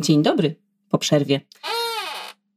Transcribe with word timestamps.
Dzień 0.00 0.22
dobry 0.22 0.54
po 0.88 0.98
przerwie. 0.98 1.40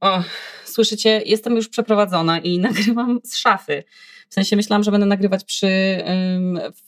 O, 0.02 0.24
słyszycie, 0.66 1.22
jestem 1.26 1.56
już 1.56 1.70
przeprowadzona 1.70 2.40
i 2.40 2.60
nagrywam 2.70 3.20
z 3.24 3.36
szafy. 3.36 3.84
W 4.30 4.34
sensie 4.34 4.56
myślałam, 4.56 4.84
że 4.84 4.92
będę 4.92 5.06
nagrywać 5.06 5.44
przy, 5.44 5.68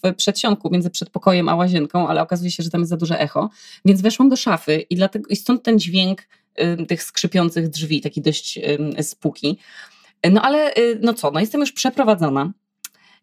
w 0.04 0.16
przedsionku 0.16 0.70
między 0.72 0.90
przedpokojem 0.90 1.50
a 1.50 1.56
łazienką, 1.56 2.08
ale 2.08 2.22
okazuje 2.22 2.52
się, 2.52 2.64
że 2.64 2.70
tam 2.70 2.82
jest 2.82 2.90
za 2.90 2.98
duże 2.98 3.20
echo. 3.20 3.50
Więc 3.86 4.02
weszłam 4.02 4.30
do 4.30 4.36
szafy 4.36 4.86
i, 4.90 4.96
dlatego, 4.96 5.30
i 5.30 5.36
stąd 5.36 5.64
ten 5.64 5.80
dźwięk 5.80 6.28
tych 6.88 7.04
skrzypiących 7.04 7.70
drzwi, 7.70 8.02
taki 8.02 8.22
dość 8.22 8.60
spuki. 9.02 9.58
No 10.32 10.42
ale 10.42 10.76
y, 10.78 11.00
no 11.02 11.14
co, 11.14 11.32
no 11.32 11.40
jestem 11.40 11.62
już 11.62 11.72
przeprowadzona 11.72 12.54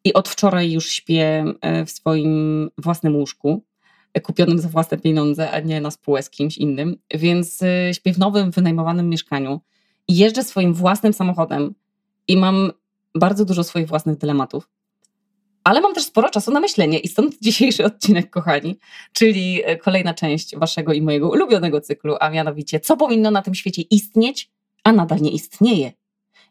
i 0.05 0.13
od 0.13 0.29
wczoraj 0.29 0.73
już 0.73 0.91
śpię 0.91 1.45
e, 1.61 1.87
w 1.87 1.91
swoim 1.91 2.71
własnym 2.79 3.17
łóżku 3.17 3.65
kupionym 4.21 4.59
za 4.59 4.69
własne 4.69 4.99
pieniądze, 4.99 5.51
a 5.51 5.61
nie 5.61 5.81
na 5.81 5.91
spółę 5.91 6.23
z 6.23 6.31
kimś 6.31 6.59
innym. 6.59 6.97
Więc 7.15 7.63
y, 7.63 7.91
śpię 7.93 8.13
w 8.13 8.19
nowym, 8.19 8.51
wynajmowanym 8.51 9.09
mieszkaniu 9.09 9.61
i 10.09 10.17
jeżdżę 10.17 10.45
swoim 10.45 10.75
własnym 10.75 11.13
samochodem 11.13 11.75
i 12.29 12.37
mam 12.37 12.73
bardzo 13.15 13.45
dużo 13.45 13.65
swoich 13.65 13.89
własnych 13.89 14.19
dylematów. 14.19 14.69
Ale 15.65 15.81
mam 15.81 15.95
też 15.95 16.05
sporo 16.05 16.31
czasu 16.31 16.51
na 16.51 16.61
myślenie 16.61 16.99
i 16.99 17.09
stąd 17.09 17.39
dzisiejszy 17.43 17.85
odcinek, 17.85 18.31
kochani, 18.31 18.79
czyli 19.13 19.71
y, 19.71 19.77
kolejna 19.77 20.15
część 20.15 20.57
waszego 20.57 20.93
i 20.93 21.03
mojego 21.03 21.31
ulubionego 21.31 21.81
cyklu, 21.81 22.17
a 22.21 22.31
mianowicie 22.31 22.81
co 22.81 22.97
powinno 22.97 23.31
na 23.31 23.43
tym 23.43 23.55
świecie 23.55 23.83
istnieć, 23.83 24.51
a 24.85 24.93
nadal 24.93 25.21
nie 25.21 25.31
istnieje. 25.31 25.93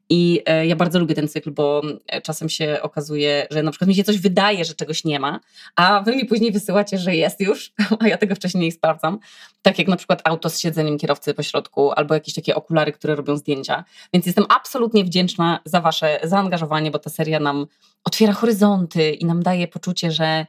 I 0.10 0.42
e, 0.46 0.68
ja 0.68 0.76
bardzo 0.76 1.00
lubię 1.00 1.16
ten 1.16 1.28
cykl, 1.28 1.52
bo 1.52 1.82
e, 2.08 2.22
czasem 2.22 2.50
się 2.50 2.80
okazuje, 2.82 3.48
że 3.52 3.64
na 3.64 3.72
przykład 3.72 3.88
mi 3.88 3.96
się 3.96 4.04
coś 4.04 4.18
wydaje, 4.18 4.66
że 4.66 4.74
czegoś 4.74 5.04
nie 5.04 5.20
ma, 5.20 5.40
a 5.76 6.02
wy 6.02 6.16
mi 6.16 6.26
później 6.26 6.52
wysyłacie, 6.52 6.98
że 6.98 7.16
jest 7.16 7.42
już, 7.42 7.74
a 8.00 8.08
ja 8.08 8.18
tego 8.18 8.36
wcześniej 8.36 8.64
nie 8.64 8.72
sprawdzam. 8.72 9.20
Tak 9.62 9.80
jak 9.80 9.88
na 9.88 9.96
przykład 9.96 10.22
auto 10.24 10.50
z 10.50 10.60
siedzeniem 10.60 10.98
kierowcy 10.98 11.34
po 11.34 11.44
środku, 11.44 11.92
albo 11.92 12.14
jakieś 12.14 12.34
takie 12.34 12.56
okulary, 12.56 12.92
które 12.92 13.16
robią 13.16 13.38
zdjęcia. 13.38 13.84
Więc 14.14 14.26
jestem 14.26 14.46
absolutnie 14.50 15.04
wdzięczna 15.04 15.60
za 15.66 15.82
wasze 15.82 16.20
zaangażowanie, 16.24 16.92
bo 16.92 17.00
ta 17.00 17.10
seria 17.10 17.40
nam 17.40 17.68
otwiera 18.04 18.34
horyzonty 18.34 19.12
i 19.12 19.26
nam 19.26 19.44
daje 19.44 19.68
poczucie, 19.68 20.12
że, 20.12 20.46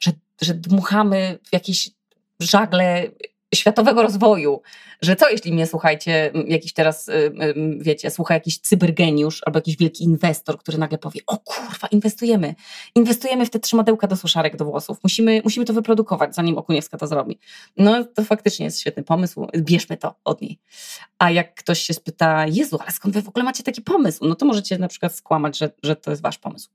że, 0.00 0.12
że 0.40 0.54
dmuchamy 0.54 1.38
w 1.44 1.52
jakieś 1.52 1.90
żagle 2.40 3.10
światowego 3.54 4.02
rozwoju, 4.02 4.60
że 5.02 5.16
co 5.16 5.30
jeśli 5.30 5.52
mnie, 5.52 5.66
słuchajcie, 5.66 6.32
jakiś 6.46 6.72
teraz, 6.72 7.08
y, 7.08 7.32
wiecie, 7.80 8.10
słucha 8.10 8.34
jakiś 8.34 8.58
cybergeniusz 8.58 9.40
albo 9.46 9.58
jakiś 9.58 9.76
wielki 9.76 10.04
inwestor, 10.04 10.58
który 10.58 10.78
nagle 10.78 10.98
powie, 10.98 11.20
o 11.26 11.38
kurwa, 11.38 11.88
inwestujemy, 11.90 12.54
inwestujemy 12.94 13.46
w 13.46 13.50
te 13.50 13.58
trzymadełka 13.60 14.06
do 14.06 14.16
suszarek 14.16 14.56
do 14.56 14.64
włosów, 14.64 14.98
musimy, 15.02 15.40
musimy 15.44 15.66
to 15.66 15.72
wyprodukować, 15.72 16.34
zanim 16.34 16.58
Okuniewska 16.58 16.98
to 16.98 17.06
zrobi. 17.06 17.38
No 17.76 18.04
to 18.04 18.24
faktycznie 18.24 18.64
jest 18.64 18.80
świetny 18.80 19.02
pomysł, 19.02 19.46
bierzmy 19.56 19.96
to 19.96 20.14
od 20.24 20.40
niej. 20.40 20.58
A 21.18 21.30
jak 21.30 21.54
ktoś 21.54 21.80
się 21.80 21.94
spyta, 21.94 22.46
Jezu, 22.46 22.78
ale 22.80 22.90
skąd 22.90 23.14
wy 23.14 23.22
w 23.22 23.28
ogóle 23.28 23.44
macie 23.44 23.62
taki 23.62 23.82
pomysł? 23.82 24.24
No 24.24 24.34
to 24.34 24.46
możecie 24.46 24.78
na 24.78 24.88
przykład 24.88 25.14
skłamać, 25.14 25.58
że, 25.58 25.70
że 25.82 25.96
to 25.96 26.10
jest 26.10 26.22
wasz 26.22 26.38
pomysł. 26.38 26.68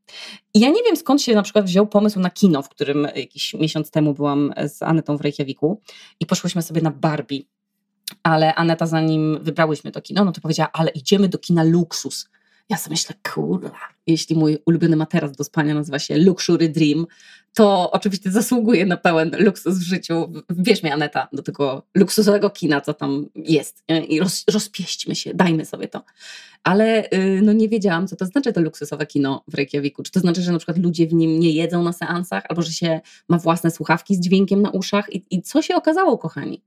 I 0.54 0.60
ja 0.60 0.70
nie 0.70 0.84
wiem 0.84 0.96
skąd 0.96 1.22
się 1.22 1.36
na 1.36 1.44
przykład 1.44 1.66
wziął 1.66 1.88
pomysł 1.88 2.20
na 2.20 2.30
kino, 2.30 2.62
w 2.62 2.70
którym 2.70 3.08
jakiś 3.16 3.54
miesiąc 3.54 3.92
temu 3.92 4.14
byłam 4.14 4.54
z 4.68 4.82
Anetą 4.82 5.18
w 5.18 5.22
Reykjaviku 5.22 5.82
i 6.20 6.26
poszłyśmy 6.26 6.63
sobie 6.64 6.82
na 6.82 6.92
Barbie. 6.92 7.42
Ale 8.24 8.56
Aneta, 8.56 8.86
zanim 8.86 9.40
wybrałyśmy 9.42 9.92
to 9.92 10.02
kino, 10.02 10.26
no 10.26 10.32
to 10.32 10.42
powiedziała, 10.42 10.70
ale 10.74 10.92
idziemy 10.92 11.30
do 11.30 11.38
kina 11.38 11.64
luksus. 11.64 12.30
Ja 12.70 12.78
sobie 12.78 12.94
myślę, 12.94 13.16
kurwa, 13.34 13.80
jeśli 14.08 14.36
mój 14.36 14.58
ulubiony 14.66 14.96
materac 14.96 15.36
do 15.36 15.44
spania 15.44 15.74
nazywa 15.74 16.00
się 16.00 16.18
Luxury 16.18 16.70
Dream, 16.70 17.06
to 17.54 17.92
oczywiście 17.92 18.32
zasługuje 18.32 18.86
na 18.86 18.98
pełen 18.98 19.32
luksus 19.40 19.78
w 19.78 19.82
życiu. 19.82 20.34
Bierz 20.52 20.84
mnie, 20.84 20.94
Aneta, 20.94 21.28
do 21.34 21.44
tego 21.44 21.84
luksusowego 21.96 22.50
kina, 22.50 22.82
co 22.82 22.94
tam 22.94 23.26
jest 23.36 23.84
i 24.10 24.20
roz, 24.20 24.44
rozpieśćmy 24.52 25.16
się, 25.16 25.34
dajmy 25.34 25.66
sobie 25.66 25.88
to. 25.88 26.04
Ale 26.64 27.08
yy, 27.12 27.42
no 27.42 27.54
nie 27.54 27.70
wiedziałam, 27.70 28.08
co 28.08 28.16
to 28.16 28.26
znaczy 28.26 28.54
to 28.54 28.62
luksusowe 28.62 29.06
kino 29.06 29.44
w 29.48 29.54
Reykjaviku. 29.54 30.04
Czy 30.04 30.12
to 30.12 30.20
znaczy, 30.20 30.42
że 30.42 30.52
na 30.52 30.58
przykład 30.58 30.78
ludzie 30.78 31.08
w 31.08 31.14
nim 31.14 31.40
nie 31.40 31.52
jedzą 31.52 31.84
na 31.84 31.94
seansach, 31.94 32.44
albo 32.50 32.62
że 32.62 32.72
się 32.72 33.02
ma 33.30 33.38
własne 33.38 33.72
słuchawki 33.72 34.16
z 34.16 34.20
dźwiękiem 34.20 34.62
na 34.62 34.70
uszach 34.70 35.14
i, 35.14 35.26
i 35.32 35.42
co 35.42 35.62
się 35.62 35.76
okazało, 35.76 36.18
kochani? 36.18 36.64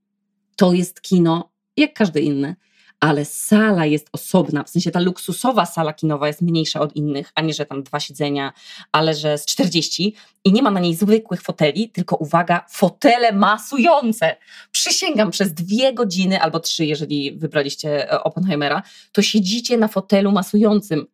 To 0.57 0.73
jest 0.73 1.01
kino 1.01 1.53
jak 1.77 1.95
każde 1.95 2.21
inne 2.21 2.57
ale 3.01 3.25
sala 3.25 3.87
jest 3.87 4.09
osobna, 4.13 4.65
w 4.65 4.71
sensie 4.71 4.91
ta 4.91 5.01
luksusowa 5.01 5.67
sala 5.67 5.93
kinowa 5.93 6.27
jest 6.27 6.43
mniejsza 6.43 6.81
od 6.81 6.97
innych, 6.97 7.33
a 7.35 7.41
nie, 7.41 7.55
że 7.55 7.67
tam 7.67 7.83
dwa 7.83 8.01
siedzenia, 8.01 8.53
ale 8.93 9.15
że 9.15 9.39
z 9.39 9.47
40 9.47 10.15
i 10.45 10.53
nie 10.53 10.63
ma 10.63 10.71
na 10.71 10.81
niej 10.81 10.95
zwykłych 10.95 11.43
foteli, 11.43 11.91
tylko 11.91 12.17
uwaga, 12.17 12.65
fotele 12.71 13.33
masujące. 13.33 14.37
Przysięgam, 14.71 15.31
przez 15.31 15.55
dwie 15.55 15.95
godziny 15.95 16.41
albo 16.41 16.61
trzy, 16.61 16.87
jeżeli 16.87 17.39
wybraliście 17.39 18.13
e, 18.13 18.25
Oppenheimera, 18.25 18.83
to 19.13 19.23
siedzicie 19.23 19.77
na 19.77 19.89
fotelu 19.89 20.33
masującym. 20.33 21.07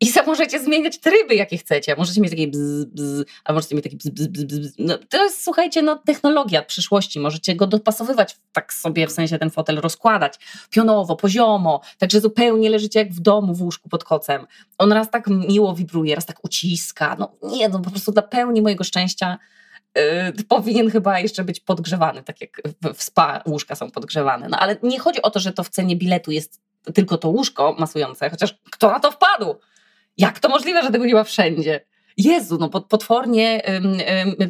I 0.00 0.06
sam 0.06 0.26
możecie 0.32 0.60
zmieniać 0.60 0.98
tryby, 0.98 1.34
jakie 1.34 1.58
chcecie. 1.58 1.96
Możecie 1.96 2.20
mieć 2.20 2.30
takie 2.30 2.48
bzz, 2.48 2.84
bzz, 2.84 3.24
a 3.44 3.52
możecie 3.52 3.74
mieć 3.74 3.84
taki 3.84 3.96
bzz, 3.96 4.10
bzz, 4.10 4.28
bzz, 4.28 4.44
bzz. 4.44 4.72
No, 4.78 4.98
to 5.08 5.24
jest, 5.24 5.44
słuchajcie, 5.44 5.82
no, 5.82 5.96
technologia 5.96 6.62
przyszłości. 6.62 7.20
Możecie 7.20 7.56
go 7.56 7.66
dopasowywać 7.66 8.36
tak 8.52 8.72
sobie, 8.72 9.06
w 9.06 9.12
sensie 9.12 9.38
ten 9.38 9.50
fotel 9.50 9.76
rozkładać 9.76 10.38
pionowo, 10.70 11.16
poziomo, 11.16 11.80
także 11.98 12.20
zupełnie 12.20 12.70
leżycie 12.70 12.98
jak 12.98 13.12
w 13.12 13.20
domu 13.20 13.54
w 13.54 13.62
łóżku 13.62 13.88
pod 13.88 14.04
kocem. 14.04 14.46
On 14.78 14.92
raz 14.92 15.10
tak 15.10 15.26
miło 15.26 15.74
wibruje, 15.74 16.14
raz 16.14 16.26
tak 16.26 16.44
uciska. 16.44 17.16
No 17.18 17.32
nie, 17.42 17.68
no 17.68 17.78
po 17.78 17.90
prostu 17.90 18.12
dla 18.12 18.22
pełni 18.22 18.62
mojego 18.62 18.84
szczęścia 18.84 19.38
yy, 19.94 20.02
powinien 20.48 20.90
chyba 20.90 21.18
jeszcze 21.18 21.44
być 21.44 21.60
podgrzewany, 21.60 22.22
tak 22.22 22.40
jak 22.40 22.62
w 22.94 23.02
spa 23.02 23.42
łóżka 23.46 23.74
są 23.74 23.90
podgrzewane. 23.90 24.48
No 24.48 24.58
ale 24.58 24.76
nie 24.82 24.98
chodzi 24.98 25.22
o 25.22 25.30
to, 25.30 25.40
że 25.40 25.52
to 25.52 25.64
w 25.64 25.68
cenie 25.68 25.96
biletu 25.96 26.30
jest 26.30 26.60
tylko 26.94 27.18
to 27.18 27.28
łóżko 27.28 27.76
masujące, 27.78 28.30
chociaż 28.30 28.54
kto 28.70 28.90
na 28.90 29.00
to 29.00 29.10
wpadł? 29.10 29.54
Jak 30.20 30.38
to 30.38 30.48
możliwe, 30.48 30.82
że 30.82 30.90
tego 30.90 31.04
nie 31.04 31.14
ma 31.14 31.24
wszędzie? 31.24 31.80
Jezu, 32.16 32.58
no 32.60 32.68
potwornie 32.68 33.62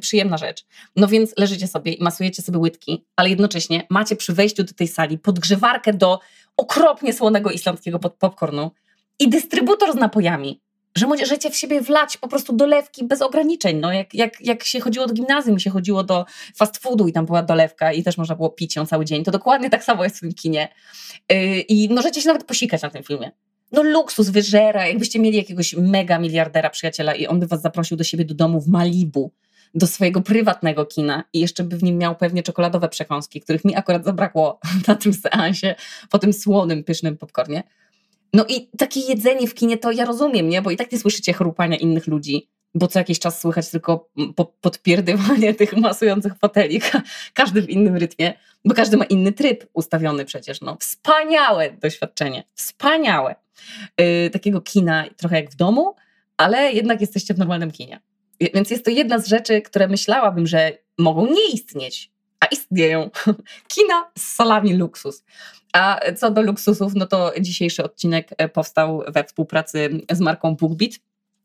przyjemna 0.01 0.37
rzecz. 0.37 0.67
No 0.97 1.09
więc 1.09 1.35
leżycie 1.37 1.69
sobie 1.69 1.93
i 1.93 2.03
masujecie 2.03 2.43
sobie 2.43 2.59
łydki, 2.59 3.05
ale 3.17 3.31
jednocześnie 3.31 3.87
macie 3.91 4.17
przy 4.17 4.33
wejściu 4.33 4.65
do 4.65 4.73
tej 4.73 4.89
sali 4.89 5.19
podgrzewarkę 5.19 5.93
do 5.93 6.21
okropnie 6.57 7.13
słonego 7.13 7.51
islandzkiego 7.51 7.99
popcornu 7.99 8.71
i 9.19 9.29
dystrybutor 9.29 9.93
z 9.93 9.97
napojami, 9.97 10.61
że 10.97 11.07
możecie 11.07 11.51
w 11.51 11.57
siebie 11.57 11.81
wlać 11.81 12.17
po 12.17 12.29
prostu 12.29 12.53
dolewki 12.53 13.05
bez 13.05 13.23
ograniczeń. 13.23 13.77
No 13.77 13.93
jak, 13.93 14.15
jak, 14.15 14.41
jak 14.41 14.65
się 14.65 14.81
chodziło 14.81 15.07
do 15.07 15.15
gimnazjum, 15.15 15.59
się 15.59 15.71
chodziło 15.71 16.05
do 16.05 16.25
fast 16.57 16.79
foodu 16.79 17.09
i 17.09 17.13
tam 17.13 17.27
była 17.27 17.43
dolewka 17.43 17.93
i 17.93 18.03
też 18.03 18.19
można 18.19 18.37
było 18.37 18.51
pić 18.51 18.77
ją 18.77 18.87
cały 18.87 19.05
dzień, 19.05 19.25
to 19.25 19.31
dokładnie 19.31 19.71
tak 19.71 19.85
samo 19.85 20.05
jest 20.05 20.17
w 20.17 20.21
tym 20.21 20.35
kinie. 20.35 20.69
Yy, 21.31 21.61
I 21.61 21.95
możecie 21.95 22.21
się 22.21 22.29
nawet 22.29 22.45
posikać 22.45 22.83
na 22.83 22.91
tym 22.91 23.03
filmie 23.03 23.31
no 23.73 23.83
luksus 23.83 24.29
wyżera, 24.29 24.87
jakbyście 24.87 25.19
mieli 25.19 25.37
jakiegoś 25.37 25.75
mega 25.75 26.19
miliardera 26.19 26.71
przyjaciela 26.71 27.15
i 27.15 27.27
on 27.27 27.41
by 27.41 27.47
was 27.47 27.63
zaprosił 27.63 27.97
do 27.97 28.05
siebie 28.05 28.25
do 28.25 28.35
domu 28.35 28.61
w 28.61 28.69
Malibu, 28.69 29.33
do 29.75 29.87
swojego 29.87 30.21
prywatnego 30.21 30.87
kina 30.87 31.25
i 31.33 31.41
jeszcze 31.41 31.65
by 31.65 31.77
w 31.77 31.83
nim 31.83 31.99
miał 31.99 32.17
pewnie 32.17 32.43
czekoladowe 32.43 32.89
przekąski, 32.89 33.41
których 33.41 33.65
mi 33.65 33.77
akurat 33.77 34.05
zabrakło 34.05 34.61
na 34.89 34.95
tym 34.95 35.15
seansie, 35.15 35.75
po 36.11 36.19
tym 36.19 36.33
słonym, 36.33 36.85
pysznym 36.85 37.17
popcornie. 37.17 37.63
No 38.33 38.45
i 38.49 38.69
takie 38.79 39.01
jedzenie 39.01 39.47
w 39.47 39.55
kinie 39.55 39.79
to 39.79 39.93
ja 39.93 40.05
rozumiem, 40.05 40.49
nie? 40.49 40.63
Bo 40.63 40.71
i 40.71 40.77
tak 40.77 40.93
nie 40.93 40.99
słyszycie 40.99 41.33
chrupania 41.33 41.77
innych 41.77 42.07
ludzi, 42.07 42.49
bo 42.75 42.87
co 42.87 42.99
jakiś 42.99 43.19
czas 43.19 43.41
słychać 43.41 43.69
tylko 43.69 44.11
po, 44.37 44.45
podpierdywanie 44.45 45.55
tych 45.61 45.77
masujących 45.77 46.33
foteli, 46.39 46.81
każdy 47.35 47.63
w 47.63 47.71
innym 47.71 47.97
rytmie, 47.97 48.35
bo 48.65 48.75
każdy 48.75 48.97
ma 48.97 49.05
inny 49.05 49.33
tryb 49.33 49.67
ustawiony 49.73 50.25
przecież. 50.25 50.61
No. 50.61 50.77
Wspaniałe 50.81 51.71
doświadczenie, 51.71 52.45
wspaniałe. 52.55 53.35
Yy, 53.99 54.31
takiego 54.31 54.61
kina 54.61 55.05
trochę 55.17 55.37
jak 55.37 55.51
w 55.51 55.57
domu, 55.57 55.95
ale 56.37 56.73
jednak 56.73 57.01
jesteście 57.01 57.35
w 57.35 57.39
normalnym 57.39 57.71
kinie. 57.71 58.01
Więc 58.55 58.71
jest 58.71 58.85
to 58.85 58.91
jedna 58.91 59.19
z 59.19 59.27
rzeczy, 59.27 59.63
które 59.63 59.89
myślałabym, 59.89 60.47
że 60.47 60.73
mogą 60.99 61.27
nie 61.27 61.49
istnieć, 61.53 62.11
a 62.41 62.47
istnieją. 62.47 63.11
Kina 63.75 64.11
z 64.19 64.23
salami 64.23 64.77
luksus. 64.77 65.25
A 65.73 66.01
co 66.17 66.31
do 66.31 66.43
luksusów, 66.43 66.95
no 66.95 67.07
to 67.07 67.33
dzisiejszy 67.41 67.85
odcinek 67.85 68.29
e, 68.39 68.49
powstał 68.49 69.03
we 69.09 69.25
współpracy 69.25 70.01
z 70.13 70.21
marką 70.21 70.57
BookBeat. 70.57 70.93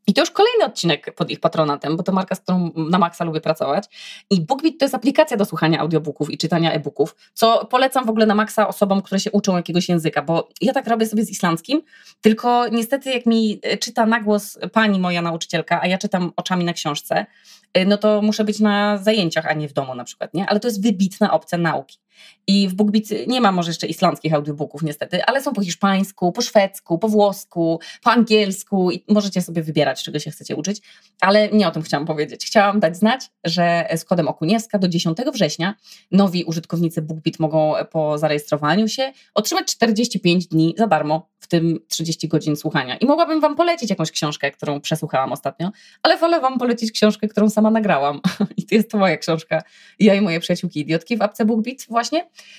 I 0.08 0.14
to 0.14 0.22
już 0.22 0.32
kolejny 0.32 0.66
odcinek 0.66 1.16
pod 1.16 1.32
ich 1.32 1.40
patronatem, 1.40 1.98
bo 1.98 2.04
to 2.04 2.12
marka, 2.12 2.36
z 2.36 2.40
którą 2.40 2.72
na 2.76 3.00
maksa 3.00 3.24
lubię 3.24 3.42
pracować. 3.42 3.86
I 4.30 4.42
BookBeat 4.42 4.74
to 4.80 4.86
jest 4.86 4.96
aplikacja 4.96 5.38
do 5.38 5.46
słuchania 5.46 5.80
audiobooków 5.80 6.32
i 6.32 6.38
czytania 6.38 6.72
e-booków, 6.72 7.16
co 7.34 7.66
polecam 7.66 8.06
w 8.06 8.10
ogóle 8.10 8.26
na 8.26 8.36
maksa 8.36 8.68
osobom, 8.68 9.02
które 9.02 9.20
się 9.20 9.32
uczą 9.32 9.56
jakiegoś 9.56 9.90
języka, 9.90 10.22
bo 10.22 10.50
ja 10.62 10.74
tak 10.74 10.88
robię 10.88 11.06
sobie 11.06 11.24
z 11.26 11.30
islandzkim, 11.30 11.82
tylko 12.22 12.68
niestety 12.68 13.10
jak 13.10 13.26
mi 13.26 13.60
e, 13.64 13.78
czyta 13.78 14.06
na 14.06 14.22
głos 14.22 14.60
pani 14.74 15.00
moja 15.00 15.22
nauczycielka, 15.22 15.82
a 15.82 15.88
ja 15.88 15.98
czytam 15.98 16.32
oczami 16.36 16.66
na 16.66 16.74
książce, 16.74 17.26
e, 17.74 17.86
no 17.86 17.98
to 17.98 18.22
muszę 18.22 18.44
być 18.44 18.60
na 18.60 18.98
zajęciach, 18.98 19.46
a 19.46 19.54
nie 19.54 19.70
w 19.70 19.74
domu 19.74 19.96
na 19.96 20.04
przykład, 20.04 20.34
nie? 20.34 20.50
Ale 20.50 20.60
to 20.60 20.68
jest 20.68 20.84
wybitna 20.84 21.34
opcja 21.34 21.58
nauki. 21.58 21.98
I 22.48 22.68
w 22.68 22.74
BookBeat 22.74 23.28
nie 23.28 23.42
ma 23.42 23.52
może 23.52 23.70
jeszcze 23.70 23.88
islandzkich 23.88 24.34
audiobooków 24.34 24.84
niestety, 24.84 25.26
ale 25.26 25.42
są 25.42 25.54
po 25.54 25.62
hiszpańsku, 25.62 26.32
po 26.32 26.42
szwedzku, 26.42 27.00
po 27.00 27.08
włosku, 27.08 27.80
po 28.04 28.12
angielsku 28.12 28.92
i 28.92 29.04
możecie 29.10 29.42
sobie 29.42 29.64
wybierać, 29.64 30.04
czego 30.04 30.20
się 30.20 30.32
chcecie 30.32 30.56
uczyć, 30.56 30.82
ale 31.22 31.50
nie 31.50 31.68
o 31.68 31.72
tym 31.72 31.82
chciałam 31.82 32.06
powiedzieć. 32.06 32.46
Chciałam 32.46 32.80
dać 32.80 32.98
znać, 32.98 33.22
że 33.44 33.88
z 33.96 34.06
kodem 34.06 34.28
Okuniewska 34.28 34.80
do 34.80 34.88
10 34.88 35.18
września 35.34 35.76
nowi 36.12 36.44
użytkownicy 36.44 37.02
BookBeat 37.02 37.40
mogą 37.40 37.74
po 37.92 38.18
zarejestrowaniu 38.18 38.88
się 38.88 39.12
otrzymać 39.34 39.66
45 39.66 40.48
dni 40.48 40.76
za 40.78 40.88
darmo, 40.88 41.30
w 41.46 41.48
tym 41.48 41.80
30 41.88 42.28
godzin 42.28 42.56
słuchania. 42.56 42.98
I 42.98 43.06
mogłabym 43.06 43.42
Wam 43.42 43.56
polecić 43.56 43.90
jakąś 43.90 44.12
książkę, 44.12 44.52
którą 44.52 44.82
przesłuchałam 44.82 45.32
ostatnio, 45.32 45.72
ale 46.04 46.18
wolę 46.18 46.40
Wam 46.42 46.60
polecić 46.60 46.92
książkę, 46.92 47.28
którą 47.28 47.50
sama 47.50 47.72
nagrałam. 47.72 48.22
I 48.58 48.66
to 48.66 48.76
jest 48.76 48.92
to 48.92 48.98
moja 48.98 49.18
książka, 49.18 49.64
ja 50.00 50.16
i 50.16 50.22
moje 50.22 50.40
przyjaciółki 50.40 50.80
idiotki 50.80 51.18
w 51.18 51.22
apce 51.22 51.46
BookBeat 51.46 51.78
właśnie. 51.90 52.05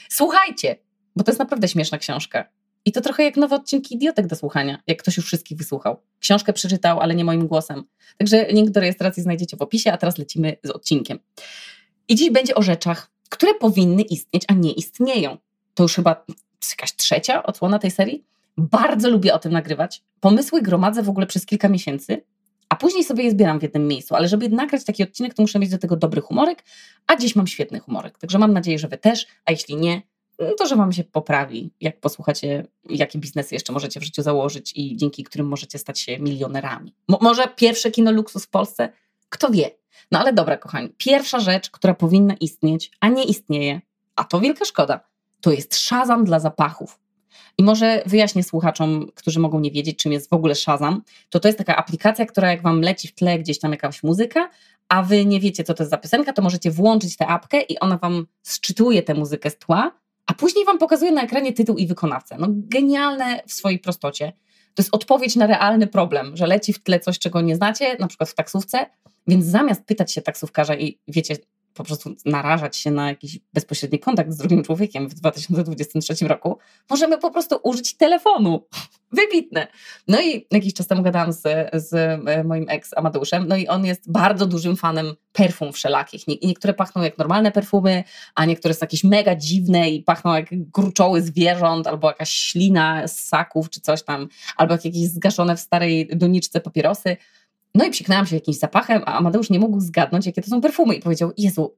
Słuchajcie, 0.09 0.77
bo 1.17 1.25
to 1.25 1.31
jest 1.31 1.39
naprawdę 1.39 1.69
śmieszna 1.69 1.99
książka. 1.99 2.49
I 2.85 2.93
to 2.93 3.01
trochę 3.01 3.25
jak 3.25 3.37
nowe 3.37 3.57
odcinki 3.57 3.95
idiotek 3.95 4.27
do 4.27 4.37
słuchania, 4.37 4.83
jak 4.87 5.03
ktoś 5.03 5.17
już 5.17 5.27
wszystkich 5.27 5.59
wysłuchał. 5.59 6.03
Książkę 6.21 6.53
przeczytał, 6.53 7.01
ale 7.01 7.15
nie 7.15 7.25
moim 7.25 7.47
głosem. 7.47 7.85
Także 8.19 8.47
link 8.49 8.71
do 8.71 8.81
rejestracji 8.81 9.23
znajdziecie 9.23 9.57
w 9.57 9.63
opisie, 9.63 9.93
a 9.93 9.97
teraz 9.97 10.19
lecimy 10.19 10.57
z 10.63 10.71
odcinkiem. 10.71 11.19
I 12.09 12.15
dziś 12.15 12.31
będzie 12.31 12.55
o 12.55 12.63
rzeczach, 12.63 13.11
które 13.29 13.55
powinny 13.55 14.03
istnieć, 14.03 14.45
a 14.49 14.55
nie 14.55 14.73
istnieją. 14.73 15.37
To 15.75 15.83
już 15.83 15.95
chyba 15.95 16.25
jakaś 16.71 16.97
trzecia 16.97 17.43
odsłona 17.43 17.79
tej 17.79 17.91
serii. 17.91 18.25
Bardzo 18.57 19.11
lubię 19.11 19.35
o 19.35 19.39
tym 19.39 19.53
nagrywać. 19.53 20.03
Pomysły 20.21 20.63
gromadzę 20.63 21.03
w 21.03 21.09
ogóle 21.09 21.27
przez 21.27 21.47
kilka 21.47 21.69
miesięcy, 21.69 22.23
a 22.69 22.77
później 22.77 23.05
sobie 23.05 23.25
je 23.25 23.31
zbieram 23.31 23.59
w 23.59 23.63
jednym 23.63 23.89
miejscu. 23.89 24.15
Ale 24.15 24.29
żeby 24.29 24.49
nagrać 24.49 24.85
taki 24.85 25.03
odcinek, 25.03 25.35
to 25.35 25.43
muszę 25.43 25.59
mieć 25.59 25.71
do 25.71 25.79
tego 25.79 25.97
dobry 25.97 26.21
humorek, 26.21 26.65
a 27.07 27.17
dziś 27.17 27.37
mam 27.37 27.47
świetny 27.47 27.81
humorek. 27.81 28.19
Także 28.19 28.39
mam 28.39 28.53
nadzieję, 28.53 28.79
że 28.79 28.89
Wy 28.89 28.99
też, 28.99 29.27
a 29.45 29.51
jeśli 29.51 29.77
nie, 29.77 30.03
no 30.39 30.55
to 30.59 30.67
że 30.67 30.77
Wam 30.77 30.93
się 30.93 31.05
poprawi, 31.05 31.71
jak 31.81 32.01
posłuchacie, 32.01 32.67
jakie 32.91 33.19
biznesy 33.19 33.55
jeszcze 33.55 33.73
możecie 33.73 34.01
w 34.01 34.03
życiu 34.03 34.23
założyć 34.23 34.73
i 34.77 34.97
dzięki 34.97 35.25
którym 35.25 35.49
możecie 35.49 35.79
stać 35.79 36.01
się 36.01 36.19
milionerami. 36.19 36.95
Mo 37.09 37.19
może 37.21 37.49
pierwsze 37.57 37.91
kino 37.91 38.13
luksus 38.13 38.45
w 38.45 38.49
Polsce? 38.49 38.93
Kto 39.29 39.51
wie? 39.51 39.71
No 40.11 40.19
ale 40.19 40.33
dobra, 40.33 40.57
kochani, 40.57 40.89
pierwsza 40.97 41.41
rzecz, 41.41 41.71
która 41.71 41.95
powinna 41.95 42.35
istnieć, 42.35 42.91
a 43.01 43.09
nie 43.09 43.25
istnieje, 43.25 43.81
a 44.17 44.25
to 44.25 44.41
wielka 44.41 44.65
szkoda, 44.65 45.01
to 45.41 45.53
jest 45.53 45.77
szazam 45.77 46.25
dla 46.25 46.41
zapachów. 46.41 46.99
I 47.59 47.63
może 47.63 48.03
wyjaśnię 48.07 48.43
słuchaczom, 48.43 49.07
którzy 49.15 49.41
mogą 49.41 49.61
nie 49.61 49.71
wiedzieć, 49.71 49.99
czym 49.99 50.13
jest 50.13 50.31
w 50.31 50.33
ogóle 50.33 50.55
Shazam. 50.55 51.03
To 51.31 51.41
to 51.41 51.49
jest 51.49 51.59
taka 51.59 51.77
aplikacja, 51.77 52.27
która 52.27 52.51
jak 52.51 52.63
wam 52.63 52.81
leci 52.81 53.09
w 53.09 53.15
tle 53.15 53.39
gdzieś 53.39 53.59
tam 53.59 53.71
jakaś 53.71 54.03
muzyka, 54.03 54.51
a 54.89 55.03
wy 55.03 55.27
nie 55.27 55.41
wiecie, 55.41 55.65
co 55.65 55.75
to 55.75 55.83
jest 55.83 55.91
za 55.91 55.97
piosenka, 55.97 56.33
to 56.33 56.43
możecie 56.43 56.71
włączyć 56.71 57.17
tę 57.17 57.27
apkę 57.27 57.61
i 57.61 57.79
ona 57.79 57.99
wam 57.99 58.27
sczytuje 58.43 59.03
tę 59.03 59.15
muzykę 59.15 59.51
z 59.51 59.59
tła, 59.59 59.93
a 60.27 60.35
później 60.35 60.65
wam 60.65 60.79
pokazuje 60.79 61.13
na 61.13 61.23
ekranie 61.23 61.53
tytuł 61.53 61.77
i 61.77 61.87
wykonawcę. 61.87 62.37
No 62.39 62.47
genialne 62.51 63.43
w 63.47 63.53
swojej 63.53 63.79
prostocie. 63.79 64.33
To 64.75 64.83
jest 64.83 64.95
odpowiedź 64.95 65.37
na 65.37 65.47
realny 65.47 65.87
problem, 65.87 66.37
że 66.37 66.47
leci 66.47 66.73
w 66.73 66.83
tle 66.83 67.01
coś, 67.01 67.19
czego 67.19 67.41
nie 67.41 67.57
znacie, 67.57 67.97
na 68.01 68.07
przykład 68.07 68.31
w 68.31 68.35
taksówce, 68.35 68.87
więc 69.27 69.45
zamiast 69.45 69.85
pytać 69.85 70.13
się 70.13 70.23
taksówkarza 70.23 70.77
i 70.77 70.99
wiecie, 71.09 71.37
po 71.77 71.85
prostu 71.85 72.15
narażać 72.25 72.77
się 72.77 72.91
na 72.91 73.09
jakiś 73.09 73.39
bezpośredni 73.53 73.99
kontakt 73.99 74.33
z 74.33 74.37
drugim 74.37 74.63
człowiekiem 74.63 75.09
w 75.09 75.15
2023 75.15 76.29
roku, 76.29 76.59
możemy 76.91 77.19
po 77.19 77.31
prostu 77.31 77.61
użyć 77.63 77.97
telefonu. 77.97 78.67
Wybitne. 79.13 79.67
No 80.09 80.21
i 80.21 80.47
jakiś 80.51 80.75
czas 80.75 80.87
temu 80.87 81.03
gadałam 81.03 81.33
z, 81.33 81.43
z 81.75 81.95
e, 82.29 82.45
moim 82.45 82.67
ex 82.69 82.91
Amadeuszem, 82.97 83.49
no 83.49 83.57
i 83.57 83.69
on 83.69 83.87
jest 83.87 84.13
bardzo 84.13 84.47
dużym 84.47 84.77
fanem 84.77 85.15
perfum 85.33 85.73
wszelakich. 85.73 86.29
Nie, 86.29 86.37
niektóre 86.43 86.75
pachną 86.75 87.03
jak 87.03 87.19
normalne 87.19 87.53
perfumy, 87.53 88.05
a 88.35 88.45
niektóre 88.45 88.75
są 88.75 88.79
jakieś 88.81 89.05
mega 89.05 89.35
dziwne 89.35 89.91
i 89.91 90.03
pachną 90.03 90.35
jak 90.35 90.71
gruczoły 90.71 91.23
zwierząt, 91.23 91.87
albo 91.87 92.09
jakaś 92.09 92.31
ślina 92.31 93.09
z 93.09 93.19
saków 93.19 93.71
czy 93.71 93.81
coś 93.81 94.03
tam, 94.03 94.29
albo 94.57 94.75
jak 94.75 94.85
jakieś 94.85 95.09
zgaszone 95.09 95.57
w 95.57 95.61
starej 95.61 96.09
doniczce 96.13 96.61
papierosy. 96.61 97.17
No 97.77 97.85
i 97.85 97.91
psiknęłam 97.91 98.27
się 98.27 98.35
jakimś 98.35 98.59
zapachem, 98.59 99.03
a 99.07 99.19
Amadeusz 99.19 99.51
nie 99.51 99.59
mógł 99.59 99.81
zgadnąć, 99.81 100.27
jakie 100.27 100.43
to 100.43 100.51
są 100.51 100.61
perfumy. 100.61 100.95
I 100.95 101.01
powiedział, 101.01 101.33
Jezu, 101.39 101.77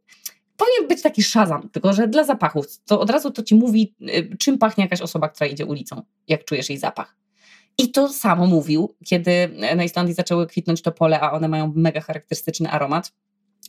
powinien 0.56 0.88
być 0.88 1.02
taki 1.02 1.22
szazam, 1.22 1.68
tylko 1.68 1.92
że 1.92 2.08
dla 2.08 2.24
zapachów, 2.24 2.66
to 2.86 3.00
od 3.00 3.10
razu 3.10 3.30
to 3.30 3.42
ci 3.42 3.54
mówi, 3.54 3.94
y, 4.00 4.36
czym 4.38 4.58
pachnie 4.58 4.84
jakaś 4.84 5.00
osoba, 5.00 5.28
która 5.28 5.46
idzie 5.46 5.66
ulicą, 5.66 6.02
jak 6.28 6.44
czujesz 6.44 6.68
jej 6.68 6.78
zapach. 6.78 7.16
I 7.78 7.90
to 7.90 8.08
samo 8.08 8.46
mówił, 8.46 8.94
kiedy 9.06 9.50
na 9.76 9.84
Islandii 9.84 10.14
zaczęły 10.14 10.46
kwitnąć 10.46 10.82
topole, 10.82 11.20
a 11.20 11.32
one 11.32 11.48
mają 11.48 11.72
mega 11.76 12.00
charakterystyczny 12.00 12.70
aromat 12.70 13.12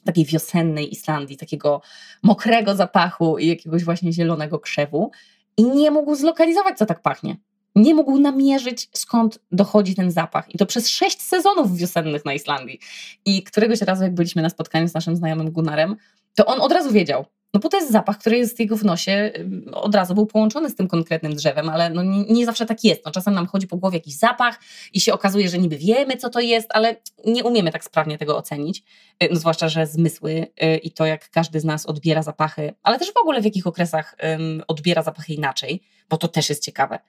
takiej 0.06 0.26
wiosennej 0.26 0.92
Islandii, 0.92 1.38
takiego 1.38 1.82
mokrego 2.24 2.76
zapachu 2.76 3.38
i 3.38 3.48
jakiegoś 3.48 3.84
właśnie 3.84 4.14
zielonego 4.14 4.60
krzewu. 4.60 5.12
I 5.58 5.64
nie 5.64 5.92
mógł 5.92 6.16
zlokalizować, 6.16 6.78
co 6.78 6.86
tak 6.86 7.02
pachnie 7.02 7.38
nie 7.76 7.96
mógł 7.96 8.20
namierzyć, 8.20 8.90
skąd 8.94 9.40
dochodzi 9.52 9.96
ten 9.96 10.12
zapach. 10.12 10.56
I 10.56 10.58
to 10.58 10.66
przez 10.66 10.90
sześć 10.90 11.22
sezonów 11.22 11.78
wiosennych 11.78 12.26
na 12.26 12.34
Islandii. 12.34 12.80
I 13.26 13.44
któregoś 13.44 13.82
razu, 13.82 14.04
jak 14.04 14.14
byliśmy 14.14 14.42
na 14.42 14.50
spotkaniu 14.50 14.88
z 14.88 14.94
naszym 14.94 15.16
znajomym 15.16 15.52
Gunnarem, 15.52 15.96
to 16.36 16.46
on 16.46 16.62
od 16.62 16.72
razu 16.72 16.92
wiedział. 16.92 17.26
No 17.54 17.60
bo 17.60 17.70
to 17.70 17.78
jest 17.78 17.92
zapach, 17.92 18.18
który 18.18 18.38
jest 18.38 18.60
jego 18.60 18.78
w 18.78 18.86
nosie, 18.86 19.32
od 19.72 19.96
razu 19.96 20.16
był 20.16 20.26
połączony 20.26 20.70
z 20.70 20.76
tym 20.76 20.88
konkretnym 20.88 21.36
drzewem, 21.36 21.70
ale 21.70 21.90
no 21.90 22.04
nie, 22.04 22.24
nie 22.24 22.46
zawsze 22.46 22.66
tak 22.66 22.84
jest. 22.84 23.06
No 23.06 23.12
czasem 23.12 23.34
nam 23.34 23.48
chodzi 23.48 23.68
po 23.68 23.78
głowie 23.78 23.98
jakiś 23.98 24.18
zapach 24.18 24.60
i 24.94 25.02
się 25.02 25.14
okazuje, 25.14 25.50
że 25.50 25.58
niby 25.58 25.78
wiemy, 25.78 26.18
co 26.18 26.30
to 26.30 26.40
jest, 26.40 26.68
ale 26.74 26.96
nie 27.26 27.44
umiemy 27.44 27.72
tak 27.72 27.84
sprawnie 27.84 28.18
tego 28.18 28.38
ocenić. 28.38 28.84
Y, 29.24 29.30
no 29.32 29.40
zwłaszcza, 29.40 29.70
że 29.70 29.88
zmysły 29.88 30.32
y, 30.64 30.78
i 30.78 30.92
to, 30.92 31.06
jak 31.06 31.30
każdy 31.30 31.60
z 31.60 31.66
nas 31.66 31.86
odbiera 31.86 32.24
zapachy, 32.24 32.74
ale 32.84 33.00
też 33.00 33.14
w 33.14 33.18
ogóle 33.18 33.42
w 33.42 33.46
jakich 33.46 33.68
okresach 33.68 34.16
odbiera 34.68 35.04
zapachy 35.04 35.34
inaczej, 35.34 35.82
bo 36.10 36.18
to 36.18 36.28
też 36.28 36.50
jest 36.50 36.64
ciekawe. 36.64 37.00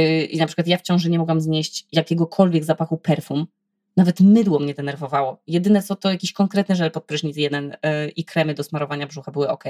Y, 0.00 0.24
I 0.24 0.36
na 0.36 0.46
przykład 0.46 0.66
ja 0.66 0.78
w 0.78 0.82
ciąży 0.82 1.10
nie 1.10 1.18
mogłam 1.18 1.40
znieść 1.40 1.86
jakiegokolwiek 1.92 2.64
zapachu 2.64 2.98
perfum. 2.98 3.46
Nawet 3.96 4.20
mydło 4.20 4.58
mnie 4.58 4.74
denerwowało. 4.74 5.42
Jedyne 5.46 5.82
co 5.82 5.96
to 5.96 6.10
jakiś 6.10 6.32
konkretny 6.32 6.76
żel 6.76 6.90
pod 6.90 7.04
prysznic 7.04 7.36
jeden 7.36 7.76
yy, 7.82 8.08
i 8.08 8.24
kremy 8.24 8.54
do 8.54 8.64
smarowania 8.64 9.06
brzucha 9.06 9.32
były 9.32 9.48
ok. 9.48 9.64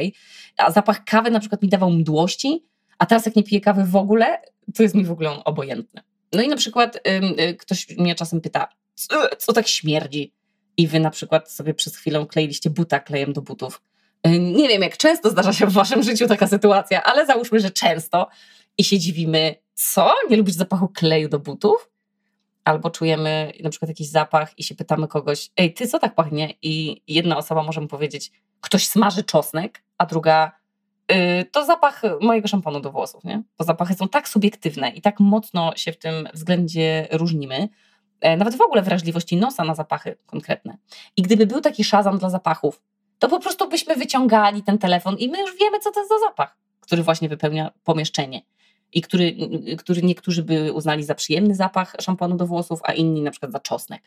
A 0.56 0.70
zapach 0.70 1.05
kawy 1.05 1.31
na 1.31 1.40
przykład 1.40 1.62
mi 1.62 1.69
dawał 1.69 1.90
mdłości, 1.90 2.67
a 2.99 3.06
teraz 3.06 3.26
jak 3.26 3.37
nie 3.37 3.43
piję 3.43 3.61
kawy 3.61 3.84
w 3.84 3.96
ogóle, 3.96 4.43
to 4.75 4.82
jest 4.82 4.94
mi 4.94 5.05
w 5.05 5.11
ogóle 5.11 5.31
on 5.31 5.43
obojętny. 5.44 6.02
No 6.32 6.43
i 6.43 6.49
na 6.49 6.56
przykład 6.56 7.00
yy, 7.38 7.55
ktoś 7.55 7.88
mnie 7.88 8.14
czasem 8.14 8.40
pyta, 8.40 8.69
co, 8.94 9.29
co 9.38 9.52
tak 9.52 9.69
śmierdzi? 9.69 10.32
I 10.76 10.87
wy 10.87 11.00
na 11.00 11.11
przykład 11.11 11.52
sobie 11.52 11.75
przez 11.75 11.96
chwilę 11.96 12.26
kleiliście 12.26 12.70
buta 12.70 13.00
klejem 13.00 13.32
do 13.32 13.43
butów. 13.43 13.82
Y, 14.26 14.38
nie 14.38 14.69
wiem, 14.69 14.82
jak 14.82 14.96
często 14.96 15.31
zdarza 15.31 15.52
się 15.52 15.67
w 15.67 15.72
waszym 15.72 16.02
życiu 16.02 16.29
taka 16.29 16.46
sytuacja, 16.46 17.02
ale 17.02 17.26
załóżmy, 17.26 17.61
że 17.61 17.70
często 17.70 18.29
i 18.79 18.84
się 18.84 18.99
dziwimy, 18.99 19.55
co? 19.76 20.12
Nie 20.31 20.37
lubisz 20.37 20.55
zapachu 20.55 20.88
kleju 20.88 21.28
do 21.28 21.38
butów? 21.38 21.90
Albo 22.64 22.90
czujemy 22.90 23.52
na 23.62 23.70
przykład 23.70 23.88
jakiś 23.88 24.08
zapach 24.08 24.58
i 24.58 24.64
się 24.64 24.75
pytamy 24.75 25.08
kogoś, 25.08 25.50
ej, 25.56 25.75
ty 25.75 25.87
co 25.87 25.99
tak 25.99 26.14
pachnie? 26.14 26.55
I 26.62 27.02
jedna 27.08 27.37
osoba 27.37 27.62
może 27.62 27.81
mu 27.81 27.88
powiedzieć, 27.88 28.32
ktoś 28.61 28.87
smaży 28.87 29.25
czosnek, 29.25 29.82
a 29.99 30.06
druga, 30.06 30.52
yy, 31.11 31.44
to 31.44 31.64
zapach 31.64 32.02
mojego 32.20 32.49
szamponu 32.49 32.81
do 32.81 32.93
włosów, 32.93 33.25
nie? 33.25 33.43
Bo 33.58 33.64
zapachy 33.64 33.94
są 33.94 34.08
tak 34.08 34.28
subiektywne 34.28 34.90
i 34.90 35.00
tak 35.00 35.20
mocno 35.20 35.72
się 35.77 35.93
w 35.93 35.98
tym 35.98 36.29
względzie 36.34 37.08
różnimy, 37.10 37.69
e, 38.20 38.36
nawet 38.36 38.56
w 38.56 38.60
ogóle 38.60 38.82
wrażliwości 38.82 39.36
nosa 39.36 39.65
na 39.65 39.74
zapachy 39.74 40.17
konkretne. 40.27 40.79
I 41.17 41.22
gdyby 41.22 41.46
był 41.46 41.60
taki 41.60 41.84
szazam 41.84 42.19
dla 42.19 42.31
zapachów, 42.31 42.82
to 43.19 43.29
po 43.29 43.41
prostu 43.41 43.69
byśmy 43.69 43.96
wyciągali 43.96 44.62
ten 44.62 44.79
telefon 44.79 45.17
i 45.19 45.29
my 45.29 45.41
już 45.41 45.58
wiemy, 45.60 45.81
co 45.81 45.91
to 45.91 46.00
jest 46.00 46.10
za 46.10 46.19
zapach, 46.19 46.56
który 46.81 47.03
właśnie 47.03 47.29
wypełnia 47.29 47.70
pomieszczenie 47.84 48.43
i 48.96 49.00
który, 49.00 49.36
który 49.79 50.03
niektórzy 50.03 50.43
by 50.43 50.72
uznali 50.72 51.05
za 51.05 51.15
przyjemny 51.15 51.55
zapach 51.55 51.96
szamponu 52.00 52.36
do 52.36 52.46
włosów, 52.46 52.81
a 52.82 52.93
inni 52.93 53.22
na 53.22 53.31
przykład 53.31 53.53
za 53.53 53.60
czosnek. 53.60 54.03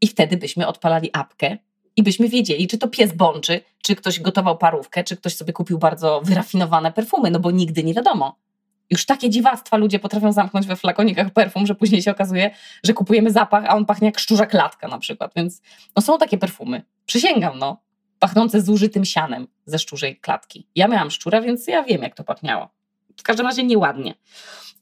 I 0.00 0.06
wtedy 0.06 0.36
byśmy 0.36 0.66
odpalali 0.66 1.10
apkę 1.12 1.56
i 1.96 2.02
byśmy 2.02 2.28
wiedzieli, 2.28 2.68
czy 2.68 2.78
to 2.78 2.88
pies 2.88 3.12
bączy, 3.12 3.60
czy 3.82 3.96
ktoś 3.96 4.20
gotował 4.20 4.58
parówkę, 4.58 5.04
czy 5.04 5.16
ktoś 5.16 5.36
sobie 5.36 5.52
kupił 5.52 5.78
bardzo 5.78 6.20
wyrafinowane 6.24 6.92
perfumy, 6.92 7.30
no 7.30 7.40
bo 7.40 7.50
nigdy 7.50 7.84
nie 7.84 7.94
wiadomo. 7.94 8.38
Już 8.90 9.06
takie 9.06 9.30
dziwactwa 9.30 9.76
ludzie 9.76 9.98
potrafią 9.98 10.32
zamknąć 10.32 10.66
we 10.66 10.76
flakonikach 10.76 11.30
perfum, 11.30 11.66
że 11.66 11.74
później 11.74 12.02
się 12.02 12.10
okazuje, 12.10 12.50
że 12.84 12.94
kupujemy 12.94 13.30
zapach, 13.30 13.64
a 13.66 13.76
on 13.76 13.86
pachnie 13.86 14.06
jak 14.06 14.18
szczurza 14.18 14.46
klatka 14.46 14.88
na 14.88 14.98
przykład. 14.98 15.32
Więc 15.36 15.62
no 15.96 16.02
są 16.02 16.18
takie 16.18 16.38
perfumy. 16.38 16.82
Przysięgam, 17.06 17.58
no. 17.58 17.82
Pachnące 18.18 18.60
zużytym 18.60 19.04
sianem 19.04 19.46
ze 19.66 19.78
szczurzej 19.78 20.16
klatki. 20.16 20.66
Ja 20.74 20.88
miałam 20.88 21.10
szczura, 21.10 21.40
więc 21.40 21.66
ja 21.66 21.82
wiem, 21.82 22.02
jak 22.02 22.14
to 22.14 22.24
pachniało 22.24 22.79
w 23.20 23.22
każdym 23.22 23.46
razie 23.46 23.64
nieładnie. 23.64 24.14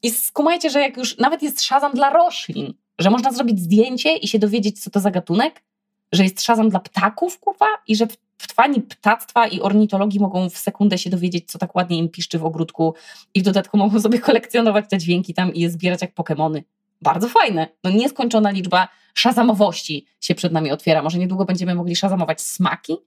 I 0.03 0.11
skumajcie, 0.11 0.69
że 0.69 0.79
jak 0.79 0.97
już 0.97 1.17
nawet 1.17 1.43
jest 1.43 1.61
szazam 1.61 1.91
dla 1.91 2.09
roślin, 2.09 2.73
że 2.99 3.09
można 3.09 3.31
zrobić 3.31 3.59
zdjęcie 3.59 4.17
i 4.17 4.27
się 4.27 4.39
dowiedzieć, 4.39 4.83
co 4.83 4.89
to 4.89 4.99
za 4.99 5.11
gatunek, 5.11 5.63
że 6.11 6.23
jest 6.23 6.41
szazam 6.41 6.69
dla 6.69 6.79
ptaków, 6.79 7.39
kupa, 7.39 7.67
i 7.87 7.95
że 7.95 8.07
fani 8.37 8.81
ptactwa 8.81 9.47
i 9.47 9.61
ornitologii 9.61 10.19
mogą 10.19 10.49
w 10.49 10.57
sekundę 10.57 10.97
się 10.97 11.09
dowiedzieć, 11.09 11.51
co 11.51 11.59
tak 11.59 11.75
ładnie 11.75 11.97
im 11.97 12.09
piszczy 12.09 12.39
w 12.39 12.45
ogródku 12.45 12.93
i 13.33 13.41
w 13.41 13.43
dodatku 13.43 13.77
mogą 13.77 14.01
sobie 14.01 14.19
kolekcjonować 14.19 14.85
te 14.89 14.97
dźwięki 14.97 15.33
tam 15.33 15.53
i 15.53 15.59
je 15.59 15.69
zbierać 15.69 16.01
jak 16.01 16.13
Pokemony. 16.13 16.63
Bardzo 17.01 17.29
fajne. 17.29 17.67
No 17.83 17.89
nieskończona 17.89 18.51
liczba 18.51 18.87
szazamowości 19.13 20.05
się 20.21 20.35
przed 20.35 20.53
nami 20.53 20.71
otwiera. 20.71 21.01
Może 21.01 21.17
niedługo 21.17 21.45
będziemy 21.45 21.75
mogli 21.75 21.95
szazamować 21.95 22.41
smaki? 22.41 22.97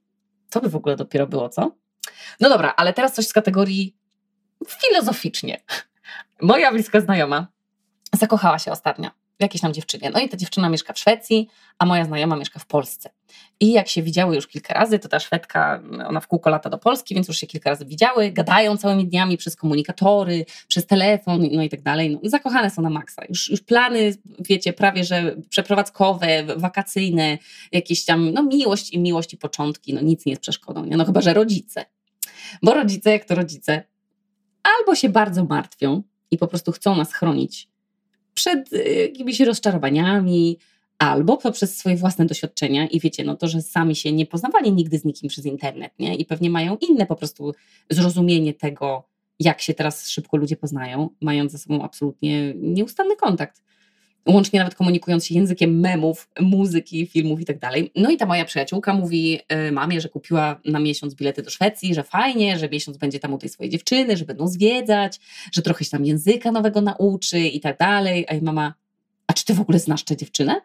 To 0.49 0.61
by 0.61 0.69
w 0.69 0.75
ogóle 0.75 0.95
dopiero 0.95 1.27
było, 1.27 1.49
co? 1.49 1.71
No 2.39 2.49
dobra, 2.49 2.73
ale 2.77 2.93
teraz 2.93 3.13
coś 3.13 3.27
z 3.27 3.33
kategorii 3.33 3.95
filozoficznie. 4.67 5.61
Moja 6.41 6.71
bliska 6.71 7.01
znajoma 7.01 7.47
zakochała 8.13 8.59
się 8.59 8.71
ostatnio 8.71 9.09
w 9.39 9.41
jakiejś 9.41 9.61
tam 9.61 9.73
dziewczynie. 9.73 10.11
No 10.13 10.19
i 10.19 10.29
ta 10.29 10.37
dziewczyna 10.37 10.69
mieszka 10.69 10.93
w 10.93 10.99
Szwecji, 10.99 11.49
a 11.79 11.85
moja 11.85 12.05
znajoma 12.05 12.35
mieszka 12.35 12.59
w 12.59 12.65
Polsce. 12.65 13.09
I 13.59 13.71
jak 13.71 13.87
się 13.87 14.03
widziały 14.03 14.35
już 14.35 14.47
kilka 14.47 14.73
razy, 14.73 14.99
to 14.99 15.09
ta 15.09 15.19
Szwedka, 15.19 15.81
ona 16.07 16.19
w 16.19 16.27
kółko 16.27 16.49
lata 16.49 16.69
do 16.69 16.77
Polski, 16.77 17.15
więc 17.15 17.27
już 17.27 17.37
się 17.37 17.47
kilka 17.47 17.69
razy 17.69 17.85
widziały, 17.85 18.31
gadają 18.31 18.77
całymi 18.77 19.07
dniami 19.07 19.37
przez 19.37 19.55
komunikatory, 19.55 20.45
przez 20.67 20.85
telefon, 20.85 21.47
no 21.51 21.63
i 21.63 21.69
tak 21.69 21.81
dalej. 21.81 22.19
No, 22.23 22.29
zakochane 22.29 22.69
są 22.69 22.81
na 22.81 22.89
maksa. 22.89 23.21
Już, 23.29 23.49
już 23.49 23.61
plany, 23.61 24.15
wiecie, 24.39 24.73
prawie 24.73 25.03
że 25.03 25.35
przeprowadzkowe, 25.49 26.43
wakacyjne, 26.57 27.37
jakieś 27.71 28.05
tam, 28.05 28.31
no 28.31 28.43
miłość 28.43 28.93
i 28.93 28.99
miłość 28.99 29.33
i 29.33 29.37
początki, 29.37 29.93
no 29.93 30.01
nic 30.01 30.25
nie 30.25 30.31
jest 30.31 30.41
przeszkodą, 30.41 30.85
nie? 30.85 30.97
no 30.97 31.05
chyba, 31.05 31.21
że 31.21 31.33
rodzice. 31.33 31.85
Bo 32.63 32.73
rodzice, 32.73 33.11
jak 33.11 33.25
to 33.25 33.35
rodzice, 33.35 33.83
albo 34.63 34.95
się 34.95 35.09
bardzo 35.09 35.43
martwią 35.45 36.03
i 36.31 36.37
po 36.37 36.47
prostu 36.47 36.71
chcą 36.71 36.95
nas 36.95 37.13
chronić 37.13 37.67
przed 38.33 38.73
y, 38.73 38.83
jakimiś 38.93 39.39
rozczarowaniami, 39.39 40.57
albo 40.97 41.37
poprzez 41.37 41.77
swoje 41.77 41.95
własne 41.95 42.25
doświadczenia 42.25 42.87
i 42.87 42.99
wiecie, 42.99 43.23
no 43.23 43.35
to, 43.35 43.47
że 43.47 43.61
sami 43.61 43.95
się 43.95 44.11
nie 44.11 44.25
poznawali 44.25 44.71
nigdy 44.71 44.97
z 44.97 45.05
nikim 45.05 45.29
przez 45.29 45.45
internet, 45.45 45.93
nie? 45.99 46.15
I 46.15 46.25
pewnie 46.25 46.49
mają 46.49 46.77
inne 46.89 47.05
po 47.05 47.15
prostu 47.15 47.53
zrozumienie 47.89 48.53
tego, 48.53 49.03
jak 49.39 49.61
się 49.61 49.73
teraz 49.73 50.09
szybko 50.09 50.37
ludzie 50.37 50.57
poznają, 50.57 51.09
mając 51.21 51.51
ze 51.51 51.57
sobą 51.57 51.83
absolutnie 51.83 52.53
nieustanny 52.53 53.15
kontakt 53.15 53.63
łącznie 54.25 54.59
nawet 54.59 54.75
komunikując 54.75 55.25
się 55.25 55.35
językiem 55.35 55.79
memów, 55.79 56.29
muzyki, 56.39 57.07
filmów 57.07 57.41
i 57.41 57.45
tak 57.45 57.59
dalej. 57.59 57.91
No 57.95 58.09
i 58.09 58.17
ta 58.17 58.25
moja 58.25 58.45
przyjaciółka 58.45 58.93
mówi 58.93 59.39
y, 59.67 59.71
mamie, 59.71 60.01
że 60.01 60.09
kupiła 60.09 60.59
na 60.65 60.79
miesiąc 60.79 61.15
bilety 61.15 61.41
do 61.41 61.49
Szwecji, 61.49 61.95
że 61.95 62.03
fajnie, 62.03 62.59
że 62.59 62.69
miesiąc 62.69 62.97
będzie 62.97 63.19
tam 63.19 63.33
u 63.33 63.37
tej 63.37 63.49
swojej 63.49 63.71
dziewczyny, 63.71 64.17
że 64.17 64.25
będą 64.25 64.47
zwiedzać, 64.47 65.19
że 65.51 65.61
trochę 65.61 65.85
się 65.85 65.91
tam 65.91 66.05
języka 66.05 66.51
nowego 66.51 66.81
nauczy 66.81 67.39
i 67.39 67.59
tak 67.59 67.77
dalej. 67.77 68.25
A 68.29 68.33
jej 68.33 68.41
mama, 68.41 68.73
a 69.27 69.33
czy 69.33 69.45
ty 69.45 69.53
w 69.53 69.61
ogóle 69.61 69.79
znasz 69.79 70.03
tę 70.03 70.17
dziewczynę? 70.17 70.61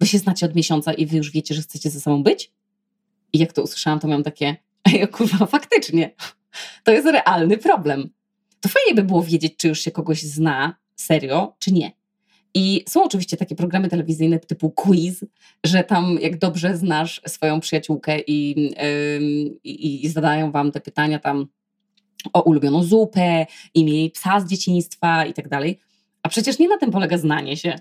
Wy 0.00 0.06
się 0.06 0.18
znacie 0.18 0.46
od 0.46 0.54
miesiąca 0.54 0.92
i 0.92 1.06
wy 1.06 1.16
już 1.16 1.30
wiecie, 1.30 1.54
że 1.54 1.62
chcecie 1.62 1.90
ze 1.90 2.00
sobą 2.00 2.22
być? 2.22 2.52
I 3.32 3.38
jak 3.38 3.52
to 3.52 3.62
usłyszałam, 3.62 4.00
to 4.00 4.08
miałam 4.08 4.22
takie, 4.22 4.56
ej, 4.92 5.08
kurwa, 5.08 5.46
faktycznie, 5.46 6.14
to 6.84 6.92
jest 6.92 7.06
realny 7.06 7.58
problem. 7.58 8.10
To 8.60 8.68
fajnie 8.68 8.94
by 8.94 9.02
było 9.02 9.22
wiedzieć, 9.22 9.56
czy 9.56 9.68
już 9.68 9.80
się 9.80 9.90
kogoś 9.90 10.22
zna 10.22 10.76
serio, 10.96 11.56
czy 11.58 11.72
nie. 11.72 12.01
I 12.54 12.84
są 12.88 13.04
oczywiście 13.04 13.36
takie 13.36 13.54
programy 13.54 13.88
telewizyjne 13.88 14.38
typu 14.38 14.70
quiz, 14.70 15.24
że 15.66 15.84
tam 15.84 16.18
jak 16.20 16.38
dobrze 16.38 16.76
znasz 16.76 17.20
swoją 17.26 17.60
przyjaciółkę 17.60 18.20
i, 18.20 18.50
i, 19.64 20.06
i 20.06 20.08
zadają 20.08 20.50
wam 20.50 20.72
te 20.72 20.80
pytania 20.80 21.18
tam 21.18 21.46
o 22.32 22.42
ulubioną 22.42 22.82
zupę, 22.82 23.46
imię 23.74 23.92
jej 23.92 24.10
psa 24.10 24.40
z 24.40 24.46
dzieciństwa 24.46 25.26
i 25.26 25.34
tak 25.34 25.48
dalej. 25.48 25.78
A 26.22 26.28
przecież 26.28 26.58
nie 26.58 26.68
na 26.68 26.78
tym 26.78 26.90
polega 26.90 27.18
znanie 27.18 27.56
się. 27.56 27.78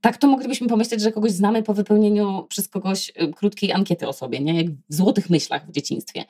Tak 0.00 0.16
to 0.16 0.26
moglibyśmy 0.26 0.68
pomyśleć, 0.68 1.00
że 1.00 1.12
kogoś 1.12 1.32
znamy 1.32 1.62
po 1.62 1.74
wypełnieniu 1.74 2.46
przez 2.48 2.68
kogoś 2.68 3.12
y, 3.22 3.32
krótkiej 3.32 3.72
ankiety 3.72 4.08
o 4.08 4.12
sobie, 4.12 4.40
nie? 4.40 4.62
jak 4.62 4.70
w 4.70 4.94
złotych 4.94 5.30
myślach 5.30 5.68
w 5.68 5.72
dzieciństwie. 5.72 6.24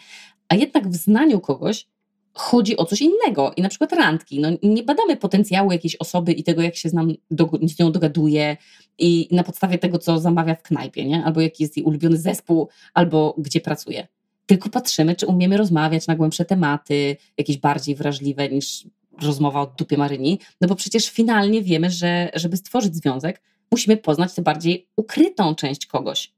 A 0.48 0.54
jednak 0.54 0.88
w 0.88 0.96
znaniu 0.96 1.40
kogoś 1.40 1.86
chodzi 2.34 2.76
o 2.76 2.84
coś 2.84 3.00
innego. 3.00 3.52
I 3.56 3.62
na 3.62 3.68
przykład 3.68 3.92
randki. 3.92 4.40
No, 4.40 4.48
nie 4.62 4.82
badamy 4.82 5.16
potencjału 5.16 5.72
jakiejś 5.72 5.96
osoby 5.96 6.32
i 6.32 6.42
tego, 6.42 6.62
jak 6.62 6.76
się 6.76 6.88
z, 6.88 6.92
nam, 6.92 7.12
do, 7.30 7.50
z 7.62 7.78
nią 7.78 7.92
dogaduje 7.92 8.56
i 8.98 9.28
na 9.30 9.44
podstawie 9.44 9.78
tego, 9.78 9.98
co 9.98 10.18
zamawia 10.18 10.54
w 10.54 10.62
knajpie, 10.62 11.04
nie? 11.04 11.24
albo 11.24 11.40
jaki 11.40 11.62
jest 11.62 11.76
jej 11.76 11.84
ulubiony 11.84 12.16
zespół, 12.16 12.68
albo 12.94 13.34
gdzie 13.38 13.60
pracuje. 13.60 14.08
Tylko 14.46 14.70
patrzymy, 14.70 15.16
czy 15.16 15.26
umiemy 15.26 15.56
rozmawiać 15.56 16.06
na 16.06 16.16
głębsze 16.16 16.44
tematy, 16.44 17.16
jakieś 17.38 17.58
bardziej 17.58 17.94
wrażliwe 17.94 18.48
niż 18.48 18.86
rozmowa 19.22 19.60
o 19.60 19.66
dupie 19.78 19.96
Maryni, 19.96 20.38
no 20.60 20.68
bo 20.68 20.74
przecież 20.74 21.10
finalnie 21.10 21.62
wiemy, 21.62 21.90
że 21.90 22.30
żeby 22.34 22.56
stworzyć 22.56 22.96
związek, 22.96 23.42
musimy 23.70 23.96
poznać 23.96 24.34
tę 24.34 24.42
bardziej 24.42 24.88
ukrytą 24.96 25.54
część 25.54 25.86
kogoś. 25.86 26.32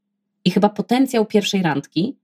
I 0.45 0.51
chyba 0.51 0.69
potencjał 0.69 1.27
pierwszej 1.27 1.63
randki 1.63 2.17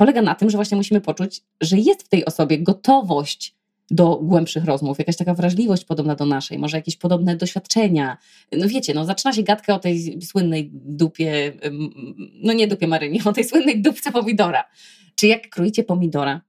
polega 0.00 0.22
na 0.22 0.34
tym, 0.34 0.50
że 0.50 0.58
właśnie 0.58 0.76
musimy 0.76 1.00
poczuć, 1.00 1.42
że 1.60 1.78
jest 1.78 2.02
w 2.02 2.08
tej 2.08 2.24
osobie 2.24 2.58
gotowość 2.58 3.54
do 3.90 4.16
głębszych 4.16 4.64
rozmów, 4.64 4.98
jakaś 4.98 5.16
taka 5.16 5.34
wrażliwość 5.34 5.84
podobna 5.84 6.14
do 6.14 6.26
naszej, 6.26 6.58
może 6.58 6.76
jakieś 6.76 6.96
podobne 6.96 7.36
doświadczenia. 7.36 8.16
No 8.52 8.68
wiecie, 8.68 8.94
no 8.94 9.04
zaczyna 9.04 9.32
się 9.32 9.42
gadka 9.42 9.74
o 9.74 9.78
tej 9.78 10.22
słynnej 10.22 10.70
dupie, 10.72 11.52
no 12.42 12.52
nie 12.52 12.66
dupie 12.66 12.86
Maryni, 12.86 13.20
o 13.24 13.32
tej 13.32 13.44
słynnej 13.44 13.82
dupce 13.82 14.12
pomidora. 14.12 14.64
Czy 15.14 15.26
jak 15.26 15.50
kroicie 15.50 15.84
pomidora, 15.84 16.40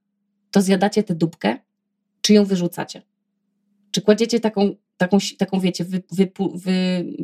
to 0.50 0.62
zjadacie 0.62 1.02
tę 1.02 1.14
dupkę, 1.14 1.58
czy 2.20 2.34
ją 2.34 2.44
wyrzucacie? 2.44 3.02
Czy 3.90 4.02
kładziecie 4.02 4.40
taką, 4.40 4.74
taką, 4.96 5.18
taką 5.38 5.60
wiecie, 5.60 5.84
wy, 5.84 6.02
wy, 6.12 6.32
wy, 6.54 6.72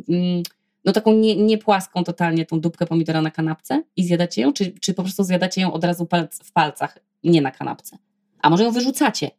mm, 0.09 0.43
no 0.85 0.91
taką 0.91 1.13
nie, 1.13 1.35
nie 1.35 1.57
płaską 1.57 2.03
totalnie 2.03 2.45
tą 2.45 2.59
dupkę 2.59 2.85
pomidora 2.85 3.21
na 3.21 3.31
kanapce 3.31 3.83
i 3.95 4.03
zjadacie 4.03 4.41
ją, 4.41 4.53
czy, 4.53 4.71
czy 4.71 4.93
po 4.93 5.03
prostu 5.03 5.23
zjadacie 5.23 5.61
ją 5.61 5.73
od 5.73 5.83
razu 5.83 6.05
palc, 6.05 6.39
w 6.43 6.51
palcach, 6.51 6.99
nie 7.23 7.41
na 7.41 7.51
kanapce? 7.51 7.97
A 8.41 8.49
może 8.49 8.63
ją 8.63 8.71
wyrzucacie? 8.71 9.31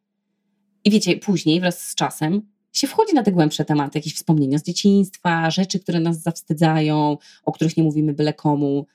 I 0.85 0.91
wiecie, 0.91 1.17
później 1.17 1.61
wraz 1.61 1.89
z 1.89 1.95
czasem 1.95 2.43
się 2.73 2.87
wchodzi 2.87 3.15
na 3.15 3.23
te 3.23 3.33
głębsze 3.33 3.65
tematy, 3.65 3.99
jakieś 3.99 4.15
wspomnienia 4.15 4.59
z 4.59 4.63
dzieciństwa, 4.63 5.51
rzeczy, 5.51 5.81
które 5.81 6.01
nas 6.01 6.23
zawstydzają, 6.23 7.19
o 7.45 7.53
których 7.53 7.77
nie 7.77 7.83
mówimy 7.83 8.13
byle 8.13 8.33
komu. 8.33 8.87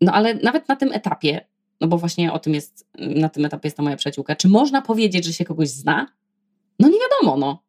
No 0.00 0.12
ale 0.12 0.34
nawet 0.34 0.68
na 0.68 0.76
tym 0.76 0.92
etapie, 0.92 1.46
no 1.80 1.88
bo 1.88 1.98
właśnie 1.98 2.32
o 2.32 2.38
tym 2.38 2.54
jest, 2.54 2.88
na 2.98 3.28
tym 3.28 3.44
etapie 3.44 3.66
jest 3.66 3.76
ta 3.76 3.82
moja 3.82 3.96
przyjaciółka, 3.96 4.36
czy 4.36 4.48
można 4.48 4.82
powiedzieć, 4.82 5.24
że 5.24 5.32
się 5.32 5.44
kogoś 5.44 5.68
zna? 5.68 6.06
No 6.78 6.88
nie 6.88 6.98
wiadomo, 6.98 7.36
no. 7.36 7.62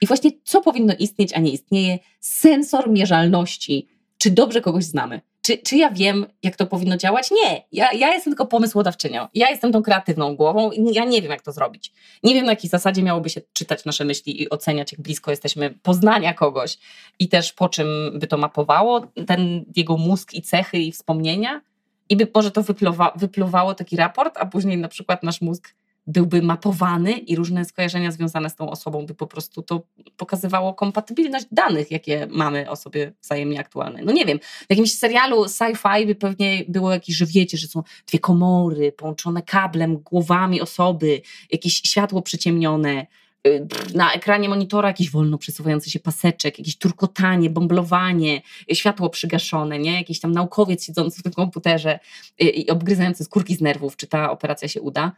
I 0.00 0.06
właśnie 0.06 0.30
co 0.44 0.60
powinno 0.60 0.94
istnieć, 0.98 1.32
a 1.32 1.40
nie 1.40 1.50
istnieje? 1.50 1.98
Sensor 2.20 2.90
mierzalności. 2.90 3.88
Czy 4.18 4.30
dobrze 4.30 4.60
kogoś 4.60 4.84
znamy? 4.84 5.20
Czy, 5.42 5.58
czy 5.58 5.76
ja 5.76 5.90
wiem, 5.90 6.26
jak 6.42 6.56
to 6.56 6.66
powinno 6.66 6.96
działać? 6.96 7.30
Nie. 7.30 7.62
Ja, 7.72 7.92
ja 7.92 8.14
jestem 8.14 8.32
tylko 8.32 8.46
pomysłodawczynią. 8.46 9.26
Ja 9.34 9.50
jestem 9.50 9.72
tą 9.72 9.82
kreatywną 9.82 10.36
głową 10.36 10.70
i 10.70 10.94
ja 10.94 11.04
nie 11.04 11.22
wiem, 11.22 11.30
jak 11.30 11.42
to 11.42 11.52
zrobić. 11.52 11.92
Nie 12.22 12.34
wiem, 12.34 12.44
na 12.44 12.52
jakiej 12.52 12.70
zasadzie 12.70 13.02
miałoby 13.02 13.30
się 13.30 13.40
czytać 13.52 13.84
nasze 13.84 14.04
myśli 14.04 14.42
i 14.42 14.50
oceniać, 14.50 14.92
jak 14.92 15.00
blisko 15.00 15.30
jesteśmy 15.30 15.74
poznania 15.82 16.34
kogoś 16.34 16.78
i 17.18 17.28
też 17.28 17.52
po 17.52 17.68
czym 17.68 17.86
by 18.14 18.26
to 18.26 18.36
mapowało, 18.36 19.06
ten 19.26 19.64
jego 19.76 19.96
mózg 19.96 20.34
i 20.34 20.42
cechy 20.42 20.78
i 20.78 20.92
wspomnienia. 20.92 21.60
I 22.08 22.16
by 22.16 22.28
może 22.34 22.50
to 22.50 22.62
wypluwa, 22.62 23.12
wypluwało 23.16 23.74
taki 23.74 23.96
raport, 23.96 24.36
a 24.38 24.46
później 24.46 24.78
na 24.78 24.88
przykład 24.88 25.22
nasz 25.22 25.40
mózg 25.40 25.74
byłby 26.06 26.42
mapowany 26.42 27.12
i 27.12 27.36
różne 27.36 27.64
skojarzenia 27.64 28.10
związane 28.10 28.50
z 28.50 28.56
tą 28.56 28.70
osobą 28.70 29.06
by 29.06 29.14
po 29.14 29.26
prostu 29.26 29.62
to 29.62 29.82
pokazywało 30.16 30.74
kompatybilność 30.74 31.46
danych, 31.52 31.90
jakie 31.90 32.26
mamy 32.30 32.70
o 32.70 32.76
sobie 32.76 33.12
wzajemnie 33.22 33.60
aktualne. 33.60 34.02
No 34.02 34.12
nie 34.12 34.24
wiem, 34.24 34.38
w 34.38 34.70
jakimś 34.70 34.94
serialu 34.98 35.44
sci-fi 35.44 36.06
by 36.06 36.14
pewnie 36.14 36.64
było 36.68 36.92
jakieś, 36.92 37.16
że 37.16 37.26
wiecie, 37.26 37.58
że 37.58 37.66
są 37.66 37.82
dwie 38.06 38.18
komory 38.18 38.92
połączone 38.92 39.42
kablem, 39.42 39.96
głowami 39.96 40.60
osoby, 40.60 41.20
jakieś 41.52 41.74
światło 41.74 42.22
przyciemnione, 42.22 43.06
y, 43.46 43.66
na 43.94 44.12
ekranie 44.12 44.48
monitora 44.48 44.88
jakiś 44.88 45.10
wolno 45.10 45.38
przesuwający 45.38 45.90
się 45.90 46.00
paseczek, 46.00 46.58
jakieś 46.58 46.78
turkotanie, 46.78 47.50
bąblowanie, 47.50 48.42
światło 48.72 49.10
przygaszone, 49.10 49.78
nie? 49.78 49.94
jakiś 49.94 50.20
tam 50.20 50.32
naukowiec 50.32 50.84
siedzący 50.84 51.20
w 51.20 51.22
tym 51.22 51.32
komputerze 51.32 51.98
y, 52.42 52.44
i 52.44 52.70
obgryzający 52.70 53.24
skórki 53.24 53.54
z 53.54 53.60
nerwów, 53.60 53.96
czy 53.96 54.06
ta 54.06 54.30
operacja 54.30 54.68
się 54.68 54.80
uda 54.80 55.12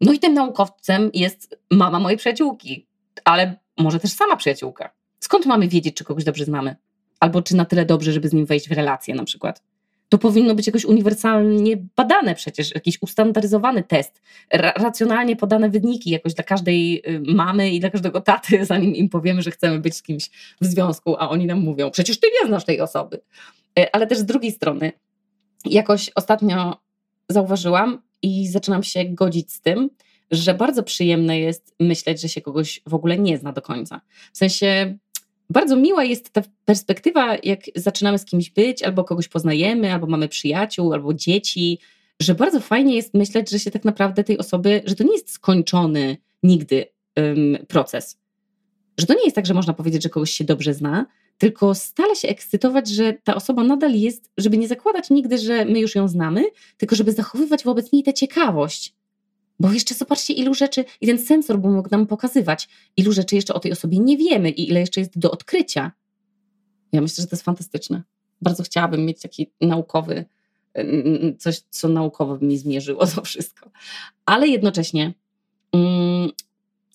no 0.00 0.12
i 0.12 0.18
tym 0.18 0.34
naukowcem 0.34 1.10
jest 1.14 1.58
mama 1.70 1.98
mojej 1.98 2.18
przyjaciółki, 2.18 2.86
ale 3.24 3.56
może 3.78 4.00
też 4.00 4.12
sama 4.12 4.36
przyjaciółka. 4.36 4.90
Skąd 5.20 5.46
mamy 5.46 5.68
wiedzieć, 5.68 5.96
czy 5.96 6.04
kogoś 6.04 6.24
dobrze 6.24 6.44
znamy? 6.44 6.76
Albo 7.20 7.42
czy 7.42 7.56
na 7.56 7.64
tyle 7.64 7.86
dobrze, 7.86 8.12
żeby 8.12 8.28
z 8.28 8.32
nim 8.32 8.46
wejść 8.46 8.68
w 8.68 8.72
relację 8.72 9.14
na 9.14 9.24
przykład? 9.24 9.62
To 10.08 10.18
powinno 10.18 10.54
być 10.54 10.66
jakoś 10.66 10.84
uniwersalnie 10.84 11.76
badane 11.96 12.34
przecież, 12.34 12.74
jakiś 12.74 13.02
ustandaryzowany 13.02 13.82
test, 13.82 14.22
ra 14.52 14.72
racjonalnie 14.76 15.36
podane 15.36 15.70
wyniki 15.70 16.10
jakoś 16.10 16.34
dla 16.34 16.44
każdej 16.44 17.02
y, 17.08 17.22
mamy 17.34 17.70
i 17.70 17.80
dla 17.80 17.90
każdego 17.90 18.20
taty, 18.20 18.64
zanim 18.64 18.94
im 18.94 19.08
powiemy, 19.08 19.42
że 19.42 19.50
chcemy 19.50 19.78
być 19.78 19.96
z 19.96 20.02
kimś 20.02 20.30
w 20.60 20.66
związku, 20.66 21.16
a 21.18 21.28
oni 21.28 21.46
nam 21.46 21.60
mówią, 21.60 21.90
przecież 21.90 22.20
ty 22.20 22.26
nie 22.42 22.48
znasz 22.48 22.64
tej 22.64 22.80
osoby. 22.80 23.20
Y, 23.78 23.92
ale 23.92 24.06
też 24.06 24.18
z 24.18 24.24
drugiej 24.24 24.52
strony, 24.52 24.92
jakoś 25.64 26.10
ostatnio 26.14 26.80
zauważyłam, 27.28 28.02
i 28.22 28.48
zaczynam 28.48 28.82
się 28.82 29.04
godzić 29.04 29.52
z 29.52 29.60
tym, 29.60 29.90
że 30.30 30.54
bardzo 30.54 30.82
przyjemne 30.82 31.38
jest 31.40 31.74
myśleć, 31.80 32.20
że 32.20 32.28
się 32.28 32.40
kogoś 32.40 32.82
w 32.86 32.94
ogóle 32.94 33.18
nie 33.18 33.38
zna 33.38 33.52
do 33.52 33.62
końca. 33.62 34.00
W 34.32 34.38
sensie 34.38 34.98
bardzo 35.50 35.76
miła 35.76 36.04
jest 36.04 36.30
ta 36.30 36.42
perspektywa, 36.64 37.36
jak 37.42 37.60
zaczynamy 37.74 38.18
z 38.18 38.24
kimś 38.24 38.50
być, 38.50 38.82
albo 38.82 39.04
kogoś 39.04 39.28
poznajemy, 39.28 39.92
albo 39.92 40.06
mamy 40.06 40.28
przyjaciół, 40.28 40.92
albo 40.92 41.14
dzieci, 41.14 41.78
że 42.20 42.34
bardzo 42.34 42.60
fajnie 42.60 42.96
jest 42.96 43.14
myśleć, 43.14 43.50
że 43.50 43.58
się 43.58 43.70
tak 43.70 43.84
naprawdę 43.84 44.24
tej 44.24 44.38
osoby, 44.38 44.82
że 44.84 44.94
to 44.94 45.04
nie 45.04 45.12
jest 45.12 45.30
skończony 45.30 46.16
nigdy 46.42 46.86
um, 47.16 47.58
proces. 47.68 48.18
Że 48.98 49.06
to 49.06 49.14
nie 49.14 49.24
jest 49.24 49.36
tak, 49.36 49.46
że 49.46 49.54
można 49.54 49.72
powiedzieć, 49.72 50.02
że 50.02 50.08
kogoś 50.08 50.30
się 50.30 50.44
dobrze 50.44 50.74
zna, 50.74 51.06
tylko 51.38 51.74
stale 51.74 52.16
się 52.16 52.28
ekscytować, 52.28 52.88
że 52.88 53.12
ta 53.12 53.34
osoba 53.34 53.64
nadal 53.64 53.94
jest, 53.94 54.30
żeby 54.38 54.58
nie 54.58 54.68
zakładać 54.68 55.10
nigdy, 55.10 55.38
że 55.38 55.64
my 55.64 55.80
już 55.80 55.94
ją 55.94 56.08
znamy, 56.08 56.44
tylko 56.76 56.96
żeby 56.96 57.12
zachowywać 57.12 57.64
wobec 57.64 57.92
niej 57.92 58.02
tę 58.02 58.14
ciekawość. 58.14 58.94
Bo 59.60 59.72
jeszcze 59.72 59.94
zobaczcie, 59.94 60.34
ilu 60.34 60.54
rzeczy, 60.54 60.84
i 61.00 61.06
ten 61.06 61.18
sensor 61.18 61.58
by 61.58 61.68
mógł 61.68 61.88
nam 61.90 62.06
pokazywać, 62.06 62.68
ilu 62.96 63.12
rzeczy 63.12 63.36
jeszcze 63.36 63.54
o 63.54 63.60
tej 63.60 63.72
osobie 63.72 63.98
nie 63.98 64.16
wiemy 64.16 64.50
i 64.50 64.68
ile 64.68 64.80
jeszcze 64.80 65.00
jest 65.00 65.18
do 65.18 65.30
odkrycia. 65.30 65.92
Ja 66.92 67.00
myślę, 67.00 67.22
że 67.22 67.28
to 67.28 67.36
jest 67.36 67.44
fantastyczne. 67.44 68.02
Bardzo 68.42 68.62
chciałabym 68.62 69.06
mieć 69.06 69.20
taki 69.20 69.50
naukowy, 69.60 70.24
coś, 71.38 71.60
co 71.70 71.88
naukowo 71.88 72.36
by 72.36 72.46
mi 72.46 72.58
zmierzyło 72.58 73.06
to 73.06 73.22
wszystko. 73.22 73.70
Ale 74.26 74.48
jednocześnie 74.48 75.14
mm, 75.72 76.30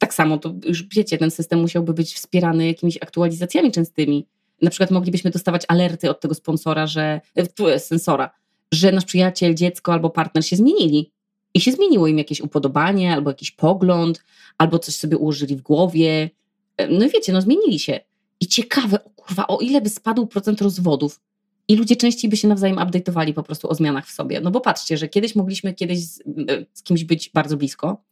tak 0.01 0.13
samo, 0.13 0.38
to 0.38 0.53
już 0.65 0.84
wiecie, 0.84 1.17
ten 1.17 1.31
system 1.31 1.60
musiałby 1.60 1.93
być 1.93 2.13
wspierany 2.13 2.67
jakimiś 2.67 2.98
aktualizacjami 3.01 3.72
częstymi. 3.72 4.27
Na 4.62 4.70
przykład 4.70 4.91
moglibyśmy 4.91 5.31
dostawać 5.31 5.63
alerty 5.67 6.10
od 6.10 6.20
tego 6.20 6.36
sponsora, 6.36 6.88
że, 6.88 7.22
e, 7.65 7.79
sensora, 7.79 8.29
że 8.72 8.91
nasz 8.91 9.05
przyjaciel, 9.05 9.55
dziecko 9.55 9.93
albo 9.93 10.10
partner 10.10 10.46
się 10.46 10.55
zmienili. 10.55 11.12
I 11.53 11.62
się 11.62 11.72
zmieniło 11.72 12.08
im 12.08 12.17
jakieś 12.17 12.41
upodobanie, 12.41 13.13
albo 13.13 13.29
jakiś 13.29 13.51
pogląd, 13.51 14.24
albo 14.58 14.79
coś 14.79 14.96
sobie 14.96 15.17
ułożyli 15.17 15.55
w 15.55 15.62
głowie. 15.62 16.29
E, 16.77 16.88
no 16.88 17.05
i 17.05 17.10
wiecie, 17.10 17.34
no 17.34 17.41
zmienili 17.41 17.79
się. 17.79 18.00
I 18.39 18.48
ciekawe, 18.48 19.00
kurwa, 19.15 19.48
o 19.48 19.60
ile 19.60 19.81
by 19.81 19.89
spadł 19.89 20.27
procent 20.27 20.62
rozwodów 20.62 21.20
i 21.67 21.75
ludzie 21.75 21.96
częściej 21.96 22.29
by 22.29 22.38
się 22.38 22.48
nawzajem 22.48 22.77
update'owali 22.77 23.34
po 23.34 23.43
prostu 23.43 23.70
o 23.70 23.75
zmianach 23.75 24.08
w 24.08 24.12
sobie. 24.12 24.41
No 24.41 24.51
bo 24.51 24.62
patrzcie, 24.62 24.98
że 24.98 25.08
kiedyś 25.08 25.36
mogliśmy 25.36 25.74
kiedyś 25.74 26.00
z, 26.05 26.20
e, 26.22 26.65
z 26.74 26.84
kimś 26.84 27.03
być 27.03 27.29
bardzo 27.34 27.58
blisko 27.58 28.03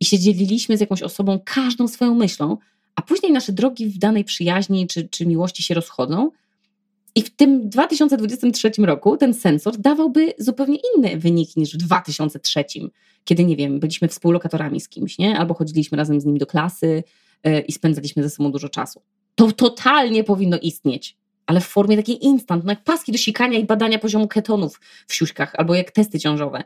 i 0.00 0.04
się 0.04 0.18
dzieliliśmy 0.18 0.76
z 0.76 0.80
jakąś 0.80 1.02
osobą 1.02 1.40
każdą 1.44 1.88
swoją 1.88 2.14
myślą, 2.14 2.56
a 2.94 3.02
później 3.02 3.32
nasze 3.32 3.52
drogi 3.52 3.86
w 3.86 3.98
danej 3.98 4.24
przyjaźni 4.24 4.86
czy, 4.86 5.08
czy 5.08 5.26
miłości 5.26 5.62
się 5.62 5.74
rozchodzą. 5.74 6.30
I 7.14 7.22
w 7.22 7.30
tym 7.30 7.68
2023 7.68 8.70
roku 8.78 9.16
ten 9.16 9.34
sensor 9.34 9.76
dawałby 9.76 10.34
zupełnie 10.38 10.78
inne 10.96 11.16
wyniki 11.16 11.60
niż 11.60 11.74
w 11.74 11.76
2003, 11.76 12.64
kiedy, 13.24 13.44
nie 13.44 13.56
wiem, 13.56 13.80
byliśmy 13.80 14.08
współlokatorami 14.08 14.80
z 14.80 14.88
kimś, 14.88 15.18
nie? 15.18 15.38
albo 15.38 15.54
chodziliśmy 15.54 15.98
razem 15.98 16.20
z 16.20 16.24
nimi 16.24 16.38
do 16.38 16.46
klasy 16.46 17.02
yy, 17.44 17.60
i 17.60 17.72
spędzaliśmy 17.72 18.22
ze 18.22 18.30
sobą 18.30 18.52
dużo 18.52 18.68
czasu. 18.68 19.02
To 19.34 19.52
totalnie 19.52 20.24
powinno 20.24 20.58
istnieć, 20.58 21.16
ale 21.46 21.60
w 21.60 21.66
formie 21.66 21.96
takiej 21.96 22.24
instant, 22.24 22.64
no 22.64 22.72
jak 22.72 22.84
paski 22.84 23.12
do 23.12 23.18
sikania 23.18 23.58
i 23.58 23.64
badania 23.64 23.98
poziomu 23.98 24.28
ketonów 24.28 24.80
w 25.06 25.14
siuśkach, 25.14 25.54
albo 25.54 25.74
jak 25.74 25.90
testy 25.90 26.18
ciążowe. 26.18 26.64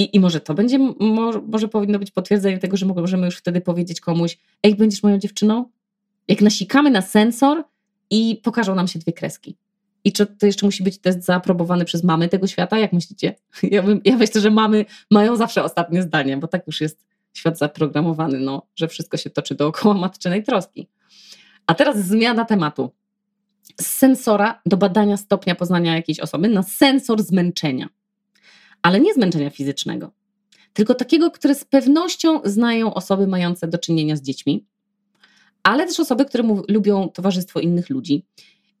I, 0.00 0.16
I 0.16 0.20
może 0.20 0.40
to 0.40 0.54
będzie, 0.54 0.78
może, 1.00 1.40
może 1.40 1.68
powinno 1.68 1.98
być 1.98 2.10
potwierdzenie 2.10 2.58
tego, 2.58 2.76
że 2.76 2.86
możemy 2.86 3.26
już 3.26 3.36
wtedy 3.36 3.60
powiedzieć 3.60 4.00
komuś, 4.00 4.38
ej, 4.62 4.74
będziesz 4.74 5.02
moją 5.02 5.18
dziewczyną? 5.18 5.64
Jak 6.28 6.40
nasikamy 6.40 6.90
na 6.90 7.02
sensor 7.02 7.64
i 8.10 8.40
pokażą 8.42 8.74
nam 8.74 8.88
się 8.88 8.98
dwie 8.98 9.12
kreski. 9.12 9.56
I 10.04 10.12
czy 10.12 10.26
to 10.26 10.46
jeszcze 10.46 10.66
musi 10.66 10.82
być 10.82 10.98
test 10.98 11.24
zaaprobowany 11.24 11.84
przez 11.84 12.04
mamy 12.04 12.28
tego 12.28 12.46
świata? 12.46 12.78
Jak 12.78 12.92
myślicie? 12.92 13.34
Ja, 13.62 13.84
ja 14.04 14.16
myślę, 14.16 14.40
że 14.40 14.50
mamy 14.50 14.84
mają 15.10 15.36
zawsze 15.36 15.64
ostatnie 15.64 16.02
zdanie, 16.02 16.36
bo 16.36 16.48
tak 16.48 16.66
już 16.66 16.80
jest 16.80 17.06
świat 17.32 17.58
zaprogramowany, 17.58 18.40
no, 18.40 18.66
że 18.76 18.88
wszystko 18.88 19.16
się 19.16 19.30
toczy 19.30 19.54
dookoła 19.54 19.94
matczynej 19.94 20.42
troski. 20.42 20.88
A 21.66 21.74
teraz 21.74 22.06
zmiana 22.06 22.44
tematu. 22.44 22.90
Z 23.80 23.86
sensora 23.86 24.60
do 24.66 24.76
badania 24.76 25.16
stopnia 25.16 25.54
poznania 25.54 25.96
jakiejś 25.96 26.20
osoby 26.20 26.48
na 26.48 26.62
sensor 26.62 27.22
zmęczenia 27.22 27.88
ale 28.82 29.00
nie 29.00 29.14
zmęczenia 29.14 29.50
fizycznego, 29.50 30.12
tylko 30.72 30.94
takiego, 30.94 31.30
które 31.30 31.54
z 31.54 31.64
pewnością 31.64 32.40
znają 32.44 32.94
osoby 32.94 33.26
mające 33.26 33.68
do 33.68 33.78
czynienia 33.78 34.16
z 34.16 34.22
dziećmi, 34.22 34.66
ale 35.62 35.86
też 35.86 36.00
osoby, 36.00 36.24
które 36.24 36.42
mu, 36.42 36.62
lubią 36.68 37.08
towarzystwo 37.08 37.60
innych 37.60 37.90
ludzi. 37.90 38.24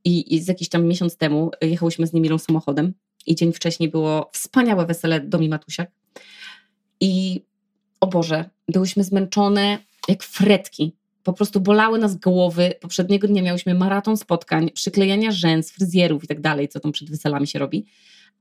I, 0.04 0.34
I 0.34 0.40
z 0.40 0.48
jakiś 0.48 0.68
tam 0.68 0.84
miesiąc 0.84 1.16
temu 1.16 1.50
jechałyśmy 1.60 2.06
z 2.06 2.12
Niemilą 2.12 2.38
samochodem 2.38 2.94
i 3.26 3.34
dzień 3.34 3.52
wcześniej 3.52 3.88
było 3.88 4.30
wspaniałe 4.32 4.86
wesele 4.86 5.20
Domi 5.20 5.48
Matusiak. 5.48 5.90
I 7.00 7.42
o 8.00 8.06
Boże, 8.06 8.44
byłyśmy 8.68 9.04
zmęczone 9.04 9.78
jak 10.08 10.22
fretki. 10.22 10.96
Po 11.22 11.32
prostu 11.32 11.60
bolały 11.60 11.98
nas 11.98 12.16
głowy. 12.16 12.74
Poprzedniego 12.80 13.28
dnia 13.28 13.42
miałyśmy 13.42 13.74
maraton 13.74 14.16
spotkań, 14.16 14.70
przyklejania 14.70 15.32
rzęs, 15.32 15.70
fryzjerów 15.70 16.24
i 16.24 16.26
tak 16.26 16.40
dalej, 16.40 16.68
co 16.68 16.80
tam 16.80 16.92
przed 16.92 17.10
weselami 17.10 17.46
się 17.46 17.58
robi. 17.58 17.86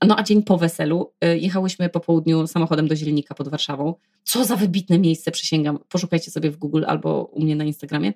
No 0.08 0.20
a 0.20 0.24
dzień 0.24 0.44
po 0.44 0.58
weselu 0.58 1.14
y, 1.26 1.38
jechałyśmy 1.38 1.90
po 1.90 2.00
południu 2.00 2.48
samochodem 2.48 2.88
do 2.88 2.96
Zielnika 2.96 3.36
pod 3.36 3.48
Warszawą. 3.48 3.94
Co 4.24 4.46
za 4.46 4.56
wybitne 4.56 5.00
miejsce, 5.00 5.32
przysięgam. 5.32 5.80
Poszukajcie 5.90 6.32
sobie 6.32 6.52
w 6.52 6.58
Google 6.58 6.84
albo 6.88 7.24
u 7.24 7.42
mnie 7.44 7.56
na 7.56 7.64
Instagramie. 7.64 8.14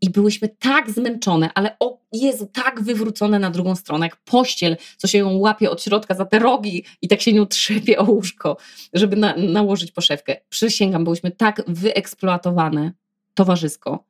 I 0.00 0.10
byłyśmy 0.10 0.48
tak 0.48 0.90
zmęczone, 0.90 1.50
ale 1.54 1.76
o 1.80 1.98
Jezu, 2.12 2.48
tak 2.52 2.82
wywrócone 2.82 3.38
na 3.38 3.50
drugą 3.50 3.76
stronę, 3.76 4.06
jak 4.06 4.16
pościel, 4.16 4.76
co 4.96 5.08
się 5.08 5.18
ją 5.18 5.36
łapie 5.36 5.70
od 5.70 5.82
środka 5.82 6.14
za 6.14 6.24
te 6.24 6.38
rogi 6.38 6.84
i 7.02 7.08
tak 7.08 7.20
się 7.20 7.32
nią 7.32 7.46
trzepie 7.46 7.98
o 7.98 8.04
łóżko, 8.04 8.56
żeby 8.92 9.16
na, 9.16 9.36
nałożyć 9.36 9.92
poszewkę. 9.92 10.36
Przysięgam, 10.48 11.04
byłyśmy 11.04 11.30
tak 11.30 11.62
wyeksploatowane 11.66 12.92
towarzysko, 13.34 14.04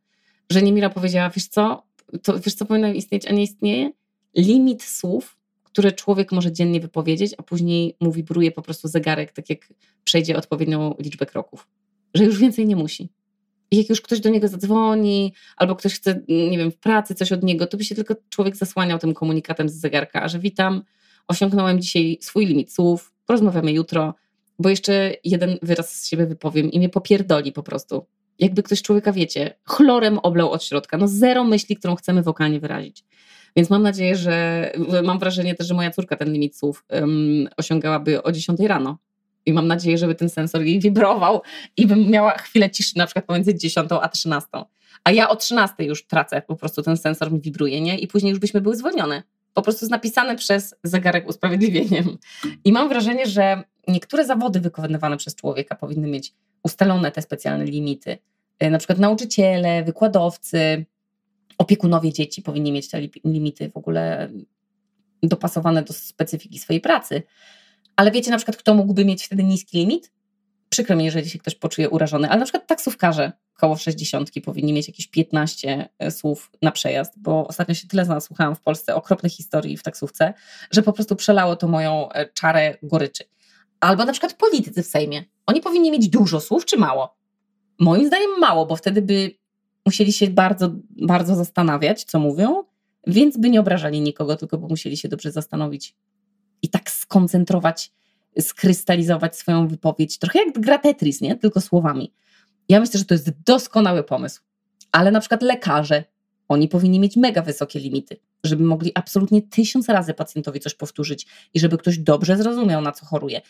że 0.50 0.62
Niemira 0.62 0.90
powiedziała, 0.90 1.30
wiesz 1.30 1.46
co, 1.46 1.82
to, 2.22 2.40
wiesz 2.40 2.54
co 2.54 2.66
powinno 2.66 2.88
istnieć, 2.88 3.26
a 3.26 3.32
nie 3.32 3.42
istnieje? 3.42 3.90
Limit 4.36 4.82
słów 4.82 5.39
które 5.72 5.92
człowiek 5.92 6.32
może 6.32 6.52
dziennie 6.52 6.80
wypowiedzieć, 6.80 7.34
a 7.38 7.42
później 7.42 7.96
mu 8.00 8.12
wibruje 8.12 8.52
po 8.52 8.62
prostu 8.62 8.88
zegarek, 8.88 9.32
tak 9.32 9.50
jak 9.50 9.68
przejdzie 10.04 10.36
odpowiednią 10.36 10.94
liczbę 10.98 11.26
kroków. 11.26 11.68
Że 12.14 12.24
już 12.24 12.38
więcej 12.38 12.66
nie 12.66 12.76
musi. 12.76 13.08
I 13.70 13.76
jak 13.76 13.88
już 13.88 14.00
ktoś 14.00 14.20
do 14.20 14.30
niego 14.30 14.48
zadzwoni, 14.48 15.34
albo 15.56 15.76
ktoś 15.76 15.94
chce, 15.94 16.20
nie 16.28 16.58
wiem, 16.58 16.70
w 16.70 16.78
pracy 16.78 17.14
coś 17.14 17.32
od 17.32 17.42
niego, 17.42 17.66
to 17.66 17.76
by 17.76 17.84
się 17.84 17.94
tylko 17.94 18.14
człowiek 18.28 18.56
zasłaniał 18.56 18.98
tym 18.98 19.14
komunikatem 19.14 19.68
z 19.68 19.74
zegarka, 19.74 20.28
że 20.28 20.38
witam, 20.38 20.82
osiągnąłem 21.28 21.80
dzisiaj 21.80 22.18
swój 22.20 22.46
limit 22.46 22.72
słów, 22.72 23.12
porozmawiamy 23.26 23.72
jutro, 23.72 24.14
bo 24.58 24.68
jeszcze 24.68 25.14
jeden 25.24 25.58
wyraz 25.62 26.00
z 26.00 26.08
siebie 26.08 26.26
wypowiem 26.26 26.70
i 26.70 26.78
mnie 26.78 26.88
popierdoli 26.88 27.52
po 27.52 27.62
prostu. 27.62 28.06
Jakby 28.38 28.62
ktoś 28.62 28.82
człowieka, 28.82 29.12
wiecie, 29.12 29.54
chlorem 29.64 30.18
oblał 30.18 30.50
od 30.50 30.64
środka. 30.64 30.96
No 30.96 31.08
zero 31.08 31.44
myśli, 31.44 31.76
którą 31.76 31.94
chcemy 31.94 32.22
wokalnie 32.22 32.60
wyrazić. 32.60 33.04
Więc 33.56 33.70
mam 33.70 33.82
nadzieję, 33.82 34.16
że 34.16 34.72
mam 35.02 35.18
wrażenie 35.18 35.54
też, 35.54 35.66
że 35.66 35.74
moja 35.74 35.90
córka 35.90 36.16
ten 36.16 36.32
limit 36.32 36.56
słów 36.56 36.84
um, 36.90 37.48
osiągałaby 37.56 38.22
o 38.22 38.32
10 38.32 38.60
rano. 38.60 38.98
I 39.46 39.52
mam 39.52 39.66
nadzieję, 39.66 39.98
żeby 39.98 40.14
ten 40.14 40.28
sensor 40.28 40.62
jej 40.62 40.80
wibrował 40.80 41.42
i 41.76 41.86
bym 41.86 42.10
miała 42.10 42.38
chwilę 42.38 42.70
ciszy 42.70 42.98
na 42.98 43.06
przykład 43.06 43.24
pomiędzy 43.24 43.54
10 43.54 43.90
a 44.02 44.08
13. 44.08 44.48
A 45.04 45.10
ja 45.10 45.28
o 45.28 45.36
13 45.36 45.84
już 45.84 46.06
tracę, 46.06 46.42
po 46.42 46.56
prostu 46.56 46.82
ten 46.82 46.96
sensor 46.96 47.32
mi 47.32 47.40
wibruje, 47.40 47.80
nie? 47.80 47.98
I 47.98 48.08
później 48.08 48.30
już 48.30 48.38
byśmy 48.38 48.60
były 48.60 48.76
zwolnione. 48.76 49.22
Po 49.54 49.62
prostu 49.62 49.84
jest 49.84 49.90
napisane 49.90 50.36
przez 50.36 50.74
zegarek 50.84 51.28
usprawiedliwieniem. 51.28 52.18
I 52.64 52.72
mam 52.72 52.88
wrażenie, 52.88 53.26
że 53.26 53.62
niektóre 53.88 54.24
zawody 54.24 54.60
wykonywane 54.60 55.16
przez 55.16 55.34
człowieka 55.34 55.74
powinny 55.74 56.08
mieć 56.08 56.34
ustalone 56.62 57.12
te 57.12 57.22
specjalne 57.22 57.64
limity. 57.64 58.18
E, 58.58 58.70
na 58.70 58.78
przykład 58.78 58.98
nauczyciele, 58.98 59.84
wykładowcy, 59.84 60.86
opiekunowie 61.60 62.12
dzieci 62.12 62.42
powinni 62.42 62.72
mieć 62.72 62.88
te 62.88 63.00
limity 63.24 63.70
w 63.70 63.76
ogóle 63.76 64.30
dopasowane 65.22 65.82
do 65.82 65.92
specyfiki 65.92 66.58
swojej 66.58 66.80
pracy. 66.80 67.22
Ale 67.96 68.10
wiecie 68.10 68.30
na 68.30 68.36
przykład, 68.36 68.56
kto 68.56 68.74
mógłby 68.74 69.04
mieć 69.04 69.24
wtedy 69.24 69.44
niski 69.44 69.78
limit? 69.78 70.12
Przykro 70.68 70.96
mi, 70.96 71.04
jeżeli 71.04 71.30
się 71.30 71.38
ktoś 71.38 71.54
poczuje 71.54 71.90
urażony, 71.90 72.28
ale 72.28 72.38
na 72.38 72.44
przykład 72.44 72.66
taksówkarze 72.66 73.32
koło 73.54 73.76
60 73.76 74.30
powinni 74.44 74.72
mieć 74.72 74.88
jakieś 74.88 75.06
15 75.06 75.88
e, 75.98 76.10
słów 76.10 76.50
na 76.62 76.70
przejazd, 76.70 77.12
bo 77.16 77.46
ostatnio 77.46 77.74
się 77.74 77.88
tyle 77.88 78.04
nasłuchałam 78.04 78.56
w 78.56 78.60
Polsce 78.60 78.94
okropnych 78.94 79.32
historii 79.32 79.76
w 79.76 79.82
taksówce, 79.82 80.34
że 80.70 80.82
po 80.82 80.92
prostu 80.92 81.16
przelało 81.16 81.56
to 81.56 81.68
moją 81.68 82.12
e, 82.12 82.32
czarę 82.32 82.78
goryczy. 82.82 83.24
Albo 83.80 84.04
na 84.04 84.12
przykład 84.12 84.34
politycy 84.34 84.82
w 84.82 84.86
Sejmie. 84.86 85.24
Oni 85.46 85.60
powinni 85.60 85.90
mieć 85.90 86.08
dużo 86.08 86.40
słów 86.40 86.64
czy 86.64 86.76
mało? 86.76 87.16
Moim 87.78 88.06
zdaniem 88.06 88.30
mało, 88.38 88.66
bo 88.66 88.76
wtedy 88.76 89.02
by 89.02 89.39
musieli 89.86 90.12
się 90.12 90.30
bardzo, 90.30 90.70
bardzo 90.90 91.34
zastanawiać, 91.36 92.04
co 92.04 92.18
mówią, 92.18 92.64
więc 93.06 93.36
by 93.36 93.50
nie 93.50 93.60
obrażali 93.60 94.00
nikogo, 94.00 94.36
tylko 94.36 94.58
by 94.58 94.66
musieli 94.66 94.96
się 94.96 95.08
dobrze 95.08 95.32
zastanowić 95.32 95.96
i 96.62 96.68
tak 96.68 96.90
skoncentrować, 96.90 97.92
skrystalizować 98.40 99.36
swoją 99.36 99.68
wypowiedź. 99.68 100.18
Trochę 100.18 100.38
jak 100.38 100.60
gra 100.60 100.78
Tetris, 100.78 101.20
nie? 101.20 101.36
Tylko 101.36 101.60
słowami. 101.60 102.12
Ja 102.68 102.80
myślę, 102.80 102.98
że 102.98 103.04
to 103.04 103.14
jest 103.14 103.30
doskonały 103.46 104.02
pomysł. 104.02 104.40
Ale 104.92 105.10
na 105.10 105.20
przykład 105.20 105.42
lekarze, 105.42 106.04
oni 106.48 106.68
powinni 106.68 107.00
mieć 107.00 107.16
mega 107.16 107.42
wysokie 107.42 107.80
limity, 107.80 108.16
żeby 108.44 108.64
mogli 108.64 108.92
absolutnie 108.94 109.42
tysiąc 109.42 109.88
razy 109.88 110.14
pacjentowi 110.14 110.60
coś 110.60 110.74
powtórzyć 110.74 111.26
i 111.54 111.60
żeby 111.60 111.78
ktoś 111.78 111.98
dobrze 111.98 112.36
zrozumiał, 112.36 112.82
na 112.82 112.92
co 112.92 113.06
choruje. 113.06 113.40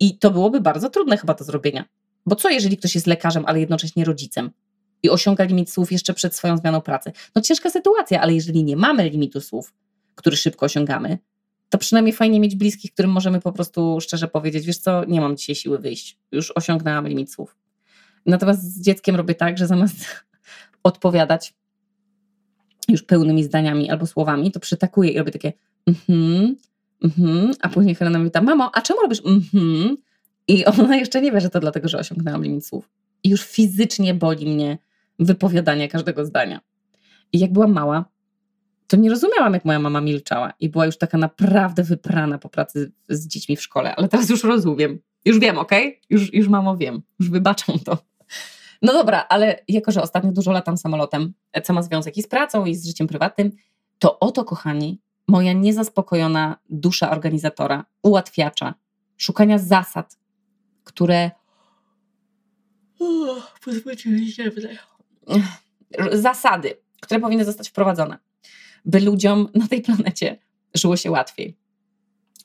I 0.00 0.18
to 0.18 0.30
byłoby 0.30 0.60
bardzo 0.60 0.90
trudne 0.90 1.16
chyba 1.16 1.34
do 1.34 1.44
zrobienia. 1.44 1.84
Bo 2.26 2.36
co 2.36 2.50
jeżeli 2.50 2.76
ktoś 2.76 2.94
jest 2.94 3.06
lekarzem, 3.06 3.44
ale 3.46 3.60
jednocześnie 3.60 4.04
rodzicem? 4.04 4.50
I 5.02 5.10
osiąga 5.10 5.44
limit 5.44 5.70
słów 5.70 5.92
jeszcze 5.92 6.14
przed 6.14 6.34
swoją 6.34 6.56
zmianą 6.56 6.80
pracy. 6.80 7.12
No 7.34 7.42
ciężka 7.42 7.70
sytuacja, 7.70 8.20
ale 8.20 8.34
jeżeli 8.34 8.64
nie 8.64 8.76
mamy 8.76 9.08
limitu 9.10 9.40
słów, 9.40 9.74
który 10.14 10.36
szybko 10.36 10.66
osiągamy, 10.66 11.18
to 11.68 11.78
przynajmniej 11.78 12.12
fajnie 12.12 12.40
mieć 12.40 12.56
bliskich, 12.56 12.92
którym 12.92 13.10
możemy 13.10 13.40
po 13.40 13.52
prostu 13.52 13.98
szczerze 14.00 14.28
powiedzieć, 14.28 14.66
wiesz 14.66 14.78
co, 14.78 15.04
nie 15.04 15.20
mam 15.20 15.36
dzisiaj 15.36 15.54
siły 15.54 15.78
wyjść, 15.78 16.18
już 16.32 16.50
osiągnęłam 16.50 17.08
limit 17.08 17.32
słów. 17.32 17.56
Natomiast 18.26 18.62
z 18.62 18.80
dzieckiem 18.80 19.16
robię 19.16 19.34
tak, 19.34 19.58
że 19.58 19.66
zamiast 19.66 19.96
odpowiadać 20.82 21.54
już 22.88 23.02
pełnymi 23.02 23.44
zdaniami 23.44 23.90
albo 23.90 24.06
słowami, 24.06 24.52
to 24.52 24.60
przytakuję 24.60 25.10
i 25.10 25.18
robię 25.18 25.32
takie 25.32 25.52
mhm, 25.86 26.56
mhm, 27.04 27.50
a 27.60 27.68
później 27.68 27.94
Helena 27.94 28.18
mi 28.18 28.24
pyta, 28.24 28.42
mamo, 28.42 28.70
a 28.74 28.82
czemu 28.82 29.00
robisz 29.00 29.22
mhm? 29.26 29.96
I 30.48 30.64
ona 30.64 30.96
jeszcze 30.96 31.22
nie 31.22 31.32
wie, 31.32 31.40
że 31.40 31.50
to 31.50 31.60
dlatego, 31.60 31.88
że 31.88 31.98
osiągnęłam 31.98 32.42
limit 32.44 32.66
słów. 32.66 32.88
I 33.24 33.28
już 33.28 33.42
fizycznie 33.42 34.14
boli 34.14 34.46
mnie 34.46 34.78
wypowiadanie 35.24 35.88
każdego 35.88 36.24
zdania. 36.24 36.60
I 37.32 37.38
jak 37.38 37.52
byłam 37.52 37.72
mała, 37.72 38.04
to 38.86 38.96
nie 38.96 39.10
rozumiałam, 39.10 39.54
jak 39.54 39.64
moja 39.64 39.78
mama 39.78 40.00
milczała 40.00 40.52
i 40.60 40.68
była 40.68 40.86
już 40.86 40.98
taka 40.98 41.18
naprawdę 41.18 41.82
wyprana 41.82 42.38
po 42.38 42.48
pracy 42.48 42.92
z 43.08 43.26
dziećmi 43.26 43.56
w 43.56 43.62
szkole, 43.62 43.96
ale 43.96 44.08
teraz 44.08 44.30
już 44.30 44.44
rozumiem. 44.44 44.98
Już 45.24 45.38
wiem, 45.38 45.58
ok? 45.58 45.70
Już, 46.10 46.34
już 46.34 46.48
mamo 46.48 46.76
wiem, 46.76 47.02
już 47.20 47.30
wybaczam 47.30 47.78
to. 47.78 47.98
No 48.82 48.92
dobra, 48.92 49.26
ale 49.28 49.58
jako, 49.68 49.92
że 49.92 50.02
ostatnio 50.02 50.32
dużo 50.32 50.52
latam 50.52 50.76
samolotem, 50.76 51.32
co 51.64 51.72
ma 51.72 51.82
związek 51.82 52.16
i 52.16 52.22
z 52.22 52.28
pracą, 52.28 52.64
i 52.64 52.74
z 52.74 52.86
życiem 52.86 53.06
prywatnym, 53.06 53.50
to 53.98 54.18
oto, 54.18 54.44
kochani, 54.44 55.00
moja 55.28 55.52
niezaspokojona 55.52 56.56
dusza 56.70 57.10
organizatora, 57.10 57.84
ułatwiacza, 58.02 58.74
szukania 59.16 59.58
zasad, 59.58 60.18
które. 60.84 61.30
Zasady, 66.12 66.74
które 67.00 67.20
powinny 67.20 67.44
zostać 67.44 67.68
wprowadzone, 67.68 68.18
by 68.84 69.00
ludziom 69.00 69.48
na 69.54 69.68
tej 69.68 69.82
planecie 69.82 70.38
żyło 70.74 70.96
się 70.96 71.10
łatwiej. 71.10 71.56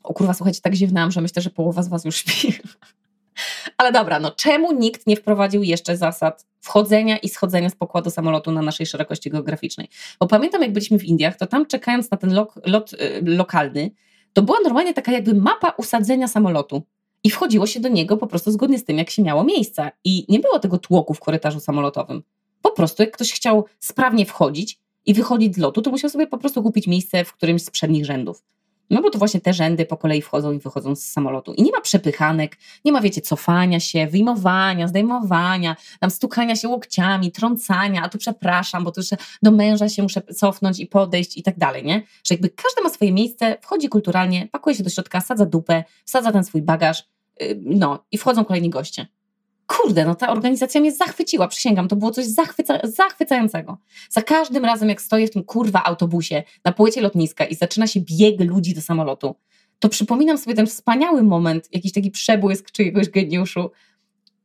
O 0.03 0.13
kurwa, 0.13 0.33
słuchajcie, 0.33 0.61
tak 0.61 0.75
ziewnałam, 0.75 1.11
że 1.11 1.21
myślę, 1.21 1.41
że 1.41 1.49
połowa 1.49 1.83
z 1.83 1.87
was 1.87 2.05
już 2.05 2.15
śpi. 2.17 2.53
Ale 3.77 3.91
dobra, 3.91 4.19
no 4.19 4.31
czemu 4.31 4.71
nikt 4.71 5.07
nie 5.07 5.15
wprowadził 5.15 5.63
jeszcze 5.63 5.97
zasad 5.97 6.45
wchodzenia 6.61 7.17
i 7.17 7.29
schodzenia 7.29 7.69
z 7.69 7.75
pokładu 7.75 8.09
samolotu 8.09 8.51
na 8.51 8.61
naszej 8.61 8.85
szerokości 8.85 9.29
geograficznej? 9.29 9.89
Bo 10.19 10.27
pamiętam, 10.27 10.61
jak 10.61 10.73
byliśmy 10.73 10.99
w 10.99 11.03
Indiach, 11.03 11.37
to 11.37 11.47
tam 11.47 11.65
czekając 11.65 12.11
na 12.11 12.17
ten 12.17 12.33
lot, 12.33 12.53
lot 12.65 12.93
y, 12.93 13.21
lokalny, 13.25 13.91
to 14.33 14.41
była 14.41 14.59
normalnie 14.63 14.93
taka 14.93 15.11
jakby 15.11 15.33
mapa 15.33 15.69
usadzenia 15.77 16.27
samolotu. 16.27 16.83
I 17.23 17.29
wchodziło 17.29 17.67
się 17.67 17.79
do 17.79 17.89
niego 17.89 18.17
po 18.17 18.27
prostu 18.27 18.51
zgodnie 18.51 18.79
z 18.79 18.85
tym, 18.85 18.97
jak 18.97 19.09
się 19.09 19.23
miało 19.23 19.43
miejsca. 19.43 19.91
I 20.03 20.25
nie 20.29 20.39
było 20.39 20.59
tego 20.59 20.77
tłoku 20.77 21.13
w 21.13 21.19
korytarzu 21.19 21.59
samolotowym. 21.59 22.23
Po 22.67 22.71
prostu, 22.71 23.03
jak 23.03 23.11
ktoś 23.11 23.33
chciał 23.33 23.65
sprawnie 23.79 24.25
wchodzić 24.25 24.79
i 25.05 25.13
wychodzić 25.13 25.55
z 25.55 25.57
lotu, 25.57 25.81
to 25.81 25.91
musiał 25.91 26.09
sobie 26.09 26.27
po 26.27 26.37
prostu 26.37 26.63
kupić 26.63 26.87
miejsce 26.87 27.25
w 27.25 27.33
którymś 27.33 27.63
z 27.63 27.69
przednich 27.69 28.05
rzędów. 28.05 28.43
No 28.89 29.01
bo 29.01 29.09
to 29.09 29.19
właśnie 29.19 29.41
te 29.41 29.53
rzędy 29.53 29.85
po 29.85 29.97
kolei 29.97 30.21
wchodzą 30.21 30.51
i 30.51 30.59
wychodzą 30.59 30.95
z 30.95 31.03
samolotu. 31.03 31.53
I 31.53 31.63
nie 31.63 31.71
ma 31.71 31.81
przepychanek, 31.81 32.57
nie 32.85 32.91
ma, 32.91 33.01
wiecie, 33.01 33.21
cofania 33.21 33.79
się, 33.79 34.07
wyjmowania, 34.07 34.87
zdejmowania, 34.87 35.75
tam 35.99 36.11
stukania 36.11 36.55
się 36.55 36.67
łokciami, 36.67 37.31
trącania, 37.31 38.01
a 38.03 38.09
tu 38.09 38.17
przepraszam, 38.17 38.83
bo 38.83 38.91
tu 38.91 38.99
jeszcze 38.99 39.17
do 39.43 39.51
męża 39.51 39.89
się 39.89 40.03
muszę 40.03 40.21
cofnąć 40.21 40.79
i 40.79 40.85
podejść 40.85 41.37
i 41.37 41.43
tak 41.43 41.57
dalej, 41.57 41.85
nie? 41.85 42.03
Że 42.23 42.35
jakby 42.35 42.49
każdy 42.49 42.81
ma 42.83 42.89
swoje 42.89 43.11
miejsce, 43.11 43.57
wchodzi 43.61 43.89
kulturalnie, 43.89 44.47
pakuje 44.51 44.75
się 44.75 44.83
do 44.83 44.89
środka, 44.89 45.21
sadza 45.21 45.45
dupę, 45.45 45.83
sadza 46.05 46.31
ten 46.31 46.43
swój 46.43 46.61
bagaż, 46.61 47.03
yy, 47.39 47.59
no 47.65 48.05
i 48.11 48.17
wchodzą 48.17 48.45
kolejni 48.45 48.69
goście 48.69 49.07
kurde, 49.67 50.05
no 50.05 50.15
ta 50.15 50.29
organizacja 50.29 50.81
mnie 50.81 50.91
zachwyciła, 50.91 51.47
przysięgam, 51.47 51.87
to 51.87 51.95
było 51.95 52.11
coś 52.11 52.25
zachwyca 52.25 52.79
zachwycającego. 52.83 53.77
Za 54.09 54.21
każdym 54.21 54.65
razem, 54.65 54.89
jak 54.89 55.01
stoję 55.01 55.27
w 55.27 55.31
tym 55.31 55.43
kurwa 55.43 55.83
autobusie 55.83 56.43
na 56.65 56.71
płycie 56.71 57.01
lotniska 57.01 57.45
i 57.45 57.55
zaczyna 57.55 57.87
się 57.87 57.99
bieg 57.99 58.41
ludzi 58.41 58.75
do 58.75 58.81
samolotu, 58.81 59.35
to 59.79 59.89
przypominam 59.89 60.37
sobie 60.37 60.55
ten 60.55 60.67
wspaniały 60.67 61.23
moment, 61.23 61.69
jakiś 61.71 61.91
taki 61.91 62.11
przebłysk 62.11 62.71
czyjegoś 62.71 63.09
geniuszu, 63.09 63.71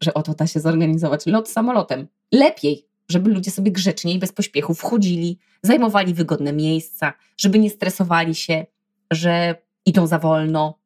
że 0.01 0.15
oto 0.15 0.35
da 0.35 0.47
się 0.47 0.61
zorganizować 0.61 1.27
lot 1.27 1.49
samolotem. 1.49 2.09
Lepiej, 2.33 2.87
żeby 3.09 3.31
ludzie 3.31 3.51
sobie 3.51 3.73
grzecznie 3.73 4.15
i 4.15 4.19
bez 4.19 4.33
pośpiechu 4.33 4.75
wchodzili, 4.75 5.39
zajmowali 5.63 6.15
wygodne 6.15 6.53
miejsca, 6.53 7.13
żeby 7.37 7.59
nie 7.59 7.71
stresowali 7.71 8.35
się, 8.35 8.67
że 9.11 9.55
idą 9.87 10.07
za 10.07 10.19
wolno, 10.19 10.79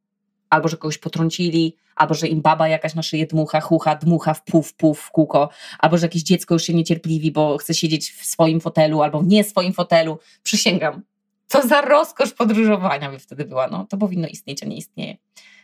albo 0.57 0.69
że 0.69 0.77
kogoś 0.77 0.99
potrącili, 0.99 1.77
albo 1.97 2.15
że 2.15 2.29
im 2.29 2.41
baba 2.41 2.69
jakaś 2.69 2.95
na 2.95 3.03
szyję 3.03 3.27
dmucha, 3.27 3.61
chucha, 3.61 3.97
dmucha 3.97 4.35
w 4.35 4.45
puf, 4.45 4.75
puf, 4.75 5.01
w 5.01 5.11
kółko, 5.11 5.49
albo 5.79 5.99
że 5.99 6.07
jakieś 6.07 6.23
dziecko 6.23 6.55
już 6.55 6.63
się 6.63 6.75
niecierpliwi, 6.75 7.33
bo 7.33 7.59
chce 7.59 7.75
siedzieć 7.75 8.13
w 8.13 8.25
swoim 8.25 8.61
fotelu 8.61 9.03
albo 9.03 9.21
w 9.21 9.27
nie 9.27 9.45
swoim 9.45 9.73
fotelu. 9.73 10.19
Przysięgam, 10.43 11.03
co 11.47 11.69
za 11.69 11.81
rozkosz 11.81 12.33
podróżowania 12.33 13.11
by 13.11 13.19
wtedy 13.19 13.45
była. 13.45 13.69
No, 13.69 13.87
to 13.91 13.97
powinno 13.97 14.29
istnieć, 14.29 14.63
a 14.63 14.67
nie 14.67 14.77
istnieje. 14.77 15.17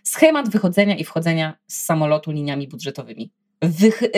Schemat 0.03 0.49
wychodzenia 0.49 0.97
i 0.97 1.05
wchodzenia 1.05 1.59
z 1.67 1.85
samolotu 1.85 2.31
liniami 2.31 2.69
budżetowymi. 2.69 3.33
Wychy, 3.63 4.11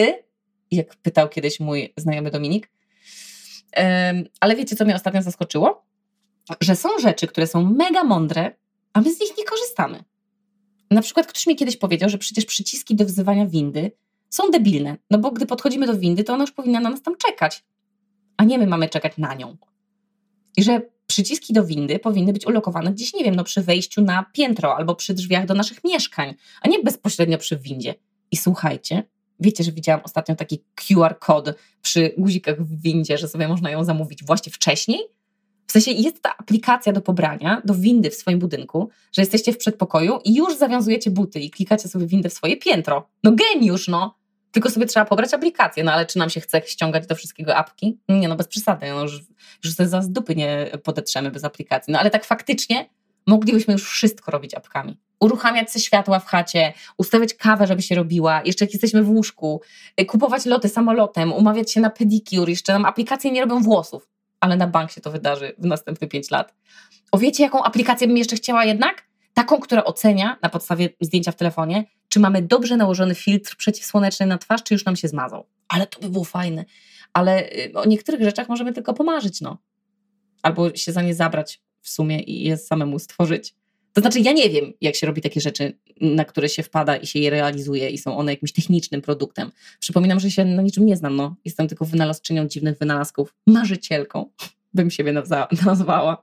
jak 0.70 0.96
pytał 0.96 1.28
kiedyś 1.28 1.60
mój 1.60 1.92
znajomy 1.96 2.30
Dominik. 2.30 2.70
Um, 3.76 4.24
ale 4.40 4.56
wiecie, 4.56 4.76
co 4.76 4.84
mnie 4.84 4.94
ostatnio 4.94 5.22
zaskoczyło? 5.22 5.84
Że 6.60 6.76
są 6.76 6.88
rzeczy, 6.98 7.26
które 7.26 7.46
są 7.46 7.64
mega 7.64 8.04
mądre, 8.04 8.56
a 8.92 9.00
my 9.00 9.14
z 9.14 9.20
nich 9.20 9.38
nie 9.38 9.44
korzystamy. 9.44 10.04
Na 10.94 11.02
przykład 11.02 11.26
ktoś 11.26 11.46
mi 11.46 11.56
kiedyś 11.56 11.76
powiedział, 11.76 12.10
że 12.10 12.18
przecież 12.18 12.44
przyciski 12.44 12.94
do 12.94 13.04
wzywania 13.04 13.46
windy 13.46 13.92
są 14.30 14.50
debilne, 14.50 14.96
no 15.10 15.18
bo 15.18 15.30
gdy 15.30 15.46
podchodzimy 15.46 15.86
do 15.86 15.96
windy, 15.96 16.24
to 16.24 16.34
ona 16.34 16.44
już 16.44 16.52
powinna 16.52 16.80
na 16.80 16.90
nas 16.90 17.02
tam 17.02 17.16
czekać, 17.16 17.64
a 18.36 18.44
nie 18.44 18.58
my 18.58 18.66
mamy 18.66 18.88
czekać 18.88 19.12
na 19.18 19.34
nią. 19.34 19.56
I 20.56 20.62
że 20.62 20.82
przyciski 21.06 21.52
do 21.52 21.64
windy 21.64 21.98
powinny 21.98 22.32
być 22.32 22.46
ulokowane 22.46 22.92
gdzieś, 22.92 23.14
nie 23.14 23.24
wiem, 23.24 23.34
no 23.34 23.44
przy 23.44 23.62
wejściu 23.62 24.02
na 24.02 24.24
piętro 24.32 24.76
albo 24.76 24.94
przy 24.94 25.14
drzwiach 25.14 25.46
do 25.46 25.54
naszych 25.54 25.84
mieszkań, 25.84 26.34
a 26.62 26.68
nie 26.68 26.82
bezpośrednio 26.82 27.38
przy 27.38 27.56
windzie. 27.56 27.94
I 28.30 28.36
słuchajcie, 28.36 29.02
wiecie, 29.40 29.64
że 29.64 29.72
widziałam 29.72 30.00
ostatnio 30.04 30.36
taki 30.36 30.64
QR 30.74 31.18
kod 31.18 31.54
przy 31.82 32.14
guzikach 32.18 32.62
w 32.62 32.82
windzie, 32.82 33.18
że 33.18 33.28
sobie 33.28 33.48
można 33.48 33.70
ją 33.70 33.84
zamówić 33.84 34.24
właśnie 34.24 34.52
wcześniej? 34.52 35.00
W 35.66 35.72
sensie 35.72 35.90
jest 35.90 36.22
ta 36.22 36.36
aplikacja 36.38 36.92
do 36.92 37.00
pobrania, 37.00 37.62
do 37.64 37.74
windy 37.74 38.10
w 38.10 38.14
swoim 38.14 38.38
budynku, 38.38 38.90
że 39.12 39.22
jesteście 39.22 39.52
w 39.52 39.58
przedpokoju 39.58 40.18
i 40.24 40.34
już 40.34 40.56
zawiązujecie 40.56 41.10
buty 41.10 41.40
i 41.40 41.50
klikacie 41.50 41.88
sobie 41.88 42.06
windę 42.06 42.28
w 42.28 42.32
swoje 42.32 42.56
piętro. 42.56 43.08
No 43.24 43.32
geniusz, 43.32 43.88
no! 43.88 44.18
Tylko 44.52 44.70
sobie 44.70 44.86
trzeba 44.86 45.06
pobrać 45.06 45.34
aplikację, 45.34 45.84
no 45.84 45.92
ale 45.92 46.06
czy 46.06 46.18
nam 46.18 46.30
się 46.30 46.40
chce 46.40 46.62
ściągać 46.66 47.06
do 47.06 47.14
wszystkiego 47.14 47.56
apki? 47.56 47.98
Nie, 48.08 48.28
no 48.28 48.36
bez 48.36 48.48
przesady, 48.48 48.86
no 48.90 49.02
już, 49.02 49.20
już 49.64 49.74
sobie 49.74 49.88
za 49.88 50.00
dupy 50.00 50.34
nie 50.34 50.70
podetrzemy 50.84 51.30
bez 51.30 51.44
aplikacji. 51.44 51.92
No 51.92 51.98
ale 51.98 52.10
tak 52.10 52.24
faktycznie 52.24 52.88
moglibyśmy 53.26 53.72
już 53.72 53.84
wszystko 53.84 54.30
robić 54.30 54.54
apkami. 54.54 54.98
Uruchamiać 55.20 55.72
te 55.72 55.80
światła 55.80 56.18
w 56.18 56.26
chacie, 56.26 56.72
ustawiać 56.98 57.34
kawę, 57.34 57.66
żeby 57.66 57.82
się 57.82 57.94
robiła, 57.94 58.42
jeszcze 58.44 58.64
jak 58.64 58.72
jesteśmy 58.72 59.02
w 59.02 59.10
łóżku, 59.10 59.60
y, 60.00 60.04
kupować 60.04 60.46
loty 60.46 60.68
samolotem, 60.68 61.32
umawiać 61.32 61.72
się 61.72 61.80
na 61.80 61.90
pedicure, 61.90 62.50
jeszcze 62.50 62.72
nam 62.72 62.84
aplikacje 62.84 63.32
nie 63.32 63.40
robią 63.40 63.62
włosów 63.62 64.13
ale 64.44 64.56
na 64.56 64.66
bank 64.66 64.90
się 64.90 65.00
to 65.00 65.10
wydarzy 65.10 65.52
w 65.58 65.66
następne 65.66 66.06
5 66.08 66.30
lat. 66.30 66.54
O 67.12 67.18
wiecie, 67.18 67.42
jaką 67.42 67.64
aplikację 67.64 68.06
bym 68.06 68.16
jeszcze 68.16 68.36
chciała 68.36 68.64
jednak? 68.64 69.02
Taką, 69.34 69.60
która 69.60 69.84
ocenia 69.84 70.38
na 70.42 70.48
podstawie 70.48 70.88
zdjęcia 71.00 71.32
w 71.32 71.36
telefonie, 71.36 71.84
czy 72.08 72.20
mamy 72.20 72.42
dobrze 72.42 72.76
nałożony 72.76 73.14
filtr 73.14 73.56
przeciwsłoneczny 73.56 74.26
na 74.26 74.38
twarz, 74.38 74.62
czy 74.62 74.74
już 74.74 74.84
nam 74.84 74.96
się 74.96 75.08
zmazał. 75.08 75.46
Ale 75.68 75.86
to 75.86 76.00
by 76.00 76.08
było 76.08 76.24
fajne. 76.24 76.64
Ale 77.12 77.52
y, 77.52 77.72
o 77.74 77.84
niektórych 77.84 78.22
rzeczach 78.22 78.48
możemy 78.48 78.72
tylko 78.72 78.94
pomarzyć, 78.94 79.40
no. 79.40 79.58
Albo 80.42 80.76
się 80.76 80.92
za 80.92 81.02
nie 81.02 81.14
zabrać 81.14 81.60
w 81.80 81.88
sumie 81.88 82.20
i 82.20 82.44
je 82.44 82.56
samemu 82.56 82.98
stworzyć. 82.98 83.54
To 83.94 84.00
znaczy, 84.00 84.20
ja 84.20 84.32
nie 84.32 84.50
wiem, 84.50 84.72
jak 84.80 84.96
się 84.96 85.06
robi 85.06 85.22
takie 85.22 85.40
rzeczy, 85.40 85.78
na 86.00 86.24
które 86.24 86.48
się 86.48 86.62
wpada 86.62 86.96
i 86.96 87.06
się 87.06 87.18
je 87.18 87.30
realizuje 87.30 87.90
i 87.90 87.98
są 87.98 88.16
one 88.16 88.32
jakimś 88.32 88.52
technicznym 88.52 89.02
produktem. 89.02 89.50
Przypominam, 89.78 90.20
że 90.20 90.30
się 90.30 90.44
na 90.44 90.62
niczym 90.62 90.86
nie 90.86 90.96
znam. 90.96 91.16
No. 91.16 91.36
Jestem 91.44 91.68
tylko 91.68 91.84
wynalazczynią 91.84 92.48
dziwnych 92.48 92.78
wynalazków, 92.78 93.34
marzycielką, 93.46 94.30
bym 94.74 94.90
siebie 94.90 95.12
nazwała. 95.66 96.22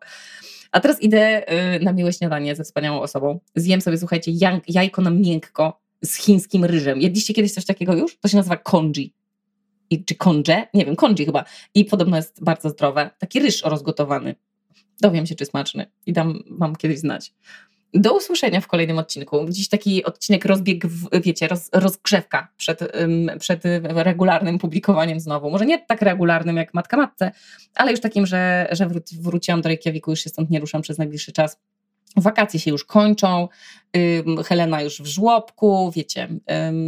A 0.72 0.80
teraz 0.80 1.02
idę 1.02 1.54
y, 1.76 1.80
na 1.84 1.94
miłe 1.94 2.14
śniadanie 2.14 2.56
ze 2.56 2.64
wspaniałą 2.64 3.02
osobą. 3.02 3.40
Zjem 3.56 3.82
sobie, 3.82 3.98
słuchajcie, 3.98 4.32
jajko 4.68 5.02
na 5.02 5.10
miękko 5.10 5.82
z 6.04 6.16
chińskim 6.16 6.66
ryżem. 6.66 7.02
Jedliście 7.02 7.34
kiedyś 7.34 7.54
coś 7.54 7.66
takiego 7.66 7.94
już? 7.94 8.18
To 8.20 8.28
się 8.28 8.38
nazywa 8.38 8.58
congee. 8.58 9.14
I, 9.90 10.06
czy 10.06 10.16
konże? 10.16 10.68
Nie 10.74 10.86
wiem, 10.86 10.96
congee 10.96 11.26
chyba. 11.26 11.46
I 11.76 11.86
podobno 11.86 12.18
jest 12.18 12.44
bardzo 12.44 12.70
zdrowe. 12.70 13.10
Taki 13.20 13.40
ryż 13.40 13.64
rozgotowany. 13.64 14.36
Dowiem 15.02 15.26
się, 15.26 15.36
czy 15.36 15.46
smaczny 15.46 15.86
i 16.06 16.14
dam 16.14 16.44
wam 16.50 16.76
kiedyś 16.76 17.00
znać. 17.00 17.34
Do 17.94 18.18
usłyszenia 18.18 18.62
w 18.62 18.68
kolejnym 18.68 18.98
odcinku. 18.98 19.46
Dziś 19.50 19.70
taki 19.70 20.04
odcinek 20.04 20.46
rozbieg, 20.46 20.84
wiecie, 21.24 21.48
roz, 21.48 21.70
rozgrzewka 21.74 22.48
przed, 22.58 22.80
przed 23.40 23.64
regularnym 23.84 24.58
publikowaniem 24.58 25.20
znowu. 25.20 25.50
Może 25.50 25.66
nie 25.66 25.80
tak 25.80 26.02
regularnym 26.02 26.58
jak 26.58 26.74
Matka 26.74 26.98
Matce, 26.98 27.32
ale 27.76 27.92
już 27.92 28.00
takim, 28.00 28.26
że, 28.26 28.68
że 28.72 28.88
wró 28.88 29.00
wróciłam 29.20 29.62
do 29.62 29.70
Reykjaviku, 29.70 30.12
już 30.12 30.20
się 30.20 30.30
stąd 30.30 30.50
nie 30.50 30.60
ruszam 30.60 30.82
przez 30.82 30.98
najbliższy 30.98 31.32
czas. 31.32 31.60
Wakacje 32.18 32.60
się 32.60 32.72
już 32.72 32.86
kończą, 32.86 33.48
Helena 34.46 34.82
już 34.82 35.02
w 35.02 35.06
żłobku, 35.06 35.92
wiecie, 35.96 36.28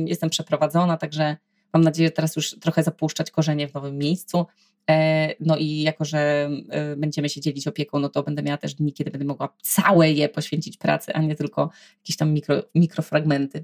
jestem 0.06 0.30
przeprowadzona, 0.30 0.98
także 0.98 1.38
mam 1.74 1.84
nadzieję 1.84 2.12
teraz 2.12 2.36
już 2.36 2.60
trochę 2.60 2.84
zapuszczać 2.84 3.32
korzenie 3.32 3.68
w 3.68 3.74
nowym 3.74 3.98
miejscu. 3.98 4.46
E, 4.90 5.30
no 5.40 5.58
i 5.58 5.82
jako, 5.82 6.06
że 6.06 6.50
e, 6.70 6.96
będziemy 6.96 7.30
się 7.30 7.42
dzielić 7.42 7.68
opieką, 7.68 8.00
no 8.00 8.10
to 8.10 8.24
będę 8.24 8.44
miała 8.44 8.58
też 8.58 8.74
dni, 8.74 8.94
kiedy 8.94 9.12
będę 9.12 9.26
mogła 9.26 9.50
całe 9.62 10.12
je 10.12 10.30
poświęcić 10.30 10.78
pracy, 10.78 11.14
a 11.14 11.22
nie 11.22 11.36
tylko 11.36 11.70
jakieś 11.98 12.18
tam 12.18 12.34
mikro, 12.34 12.64
mikrofragmenty. 12.76 13.64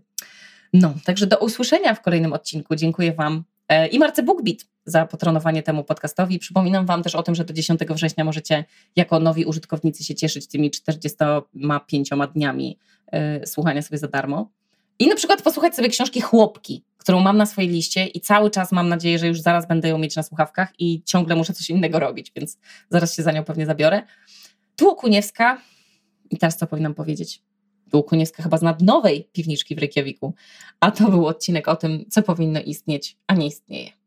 No, 0.73 0.93
także 1.05 1.27
do 1.27 1.37
usłyszenia 1.37 1.95
w 1.95 2.01
kolejnym 2.01 2.33
odcinku. 2.33 2.75
Dziękuję 2.75 3.13
Wam 3.13 3.43
e, 3.67 3.87
i 3.87 3.99
Marce 3.99 4.23
Bookbeat 4.23 4.57
za 4.85 5.05
patronowanie 5.05 5.63
temu 5.63 5.83
podcastowi. 5.83 6.39
Przypominam 6.39 6.85
Wam 6.85 7.03
też 7.03 7.15
o 7.15 7.23
tym, 7.23 7.35
że 7.35 7.45
do 7.45 7.53
10 7.53 7.79
września 7.89 8.23
możecie 8.23 8.65
jako 8.95 9.19
nowi 9.19 9.45
użytkownicy 9.45 10.03
się 10.03 10.15
cieszyć 10.15 10.47
tymi 10.47 10.71
45 10.71 12.09
dniami 12.33 12.77
słuchania 13.45 13.81
sobie 13.81 13.97
za 13.97 14.07
darmo. 14.07 14.51
I 14.99 15.07
na 15.07 15.15
przykład 15.15 15.41
posłuchać 15.41 15.75
sobie 15.75 15.89
książki 15.89 16.21
Chłopki, 16.21 16.83
którą 16.97 17.19
mam 17.19 17.37
na 17.37 17.45
swojej 17.45 17.69
liście 17.69 18.07
i 18.07 18.21
cały 18.21 18.51
czas 18.51 18.71
mam 18.71 18.89
nadzieję, 18.89 19.19
że 19.19 19.27
już 19.27 19.41
zaraz 19.41 19.67
będę 19.67 19.89
ją 19.89 19.97
mieć 19.97 20.15
na 20.15 20.23
słuchawkach 20.23 20.73
i 20.79 21.03
ciągle 21.03 21.35
muszę 21.35 21.53
coś 21.53 21.69
innego 21.69 21.99
robić, 21.99 22.31
więc 22.35 22.57
zaraz 22.89 23.15
się 23.15 23.23
za 23.23 23.31
nią 23.31 23.43
pewnie 23.43 23.65
zabiorę. 23.65 24.01
Tu 24.75 24.95
Kuniewska, 24.95 25.61
i 26.29 26.37
teraz 26.37 26.57
co 26.57 26.67
powinnam 26.67 26.93
powiedzieć? 26.93 27.41
Tu 27.91 28.03
Kuniewska 28.03 28.43
chyba 28.43 28.57
z 28.57 28.61
nadnowej 28.61 29.29
piwniczki 29.31 29.75
w 29.75 29.79
Reykjaviku, 29.79 30.33
a 30.79 30.91
to 30.91 31.11
był 31.11 31.27
odcinek 31.27 31.67
o 31.67 31.75
tym, 31.75 32.05
co 32.09 32.23
powinno 32.23 32.61
istnieć, 32.61 33.17
a 33.27 33.33
nie 33.33 33.47
istnieje. 33.47 33.98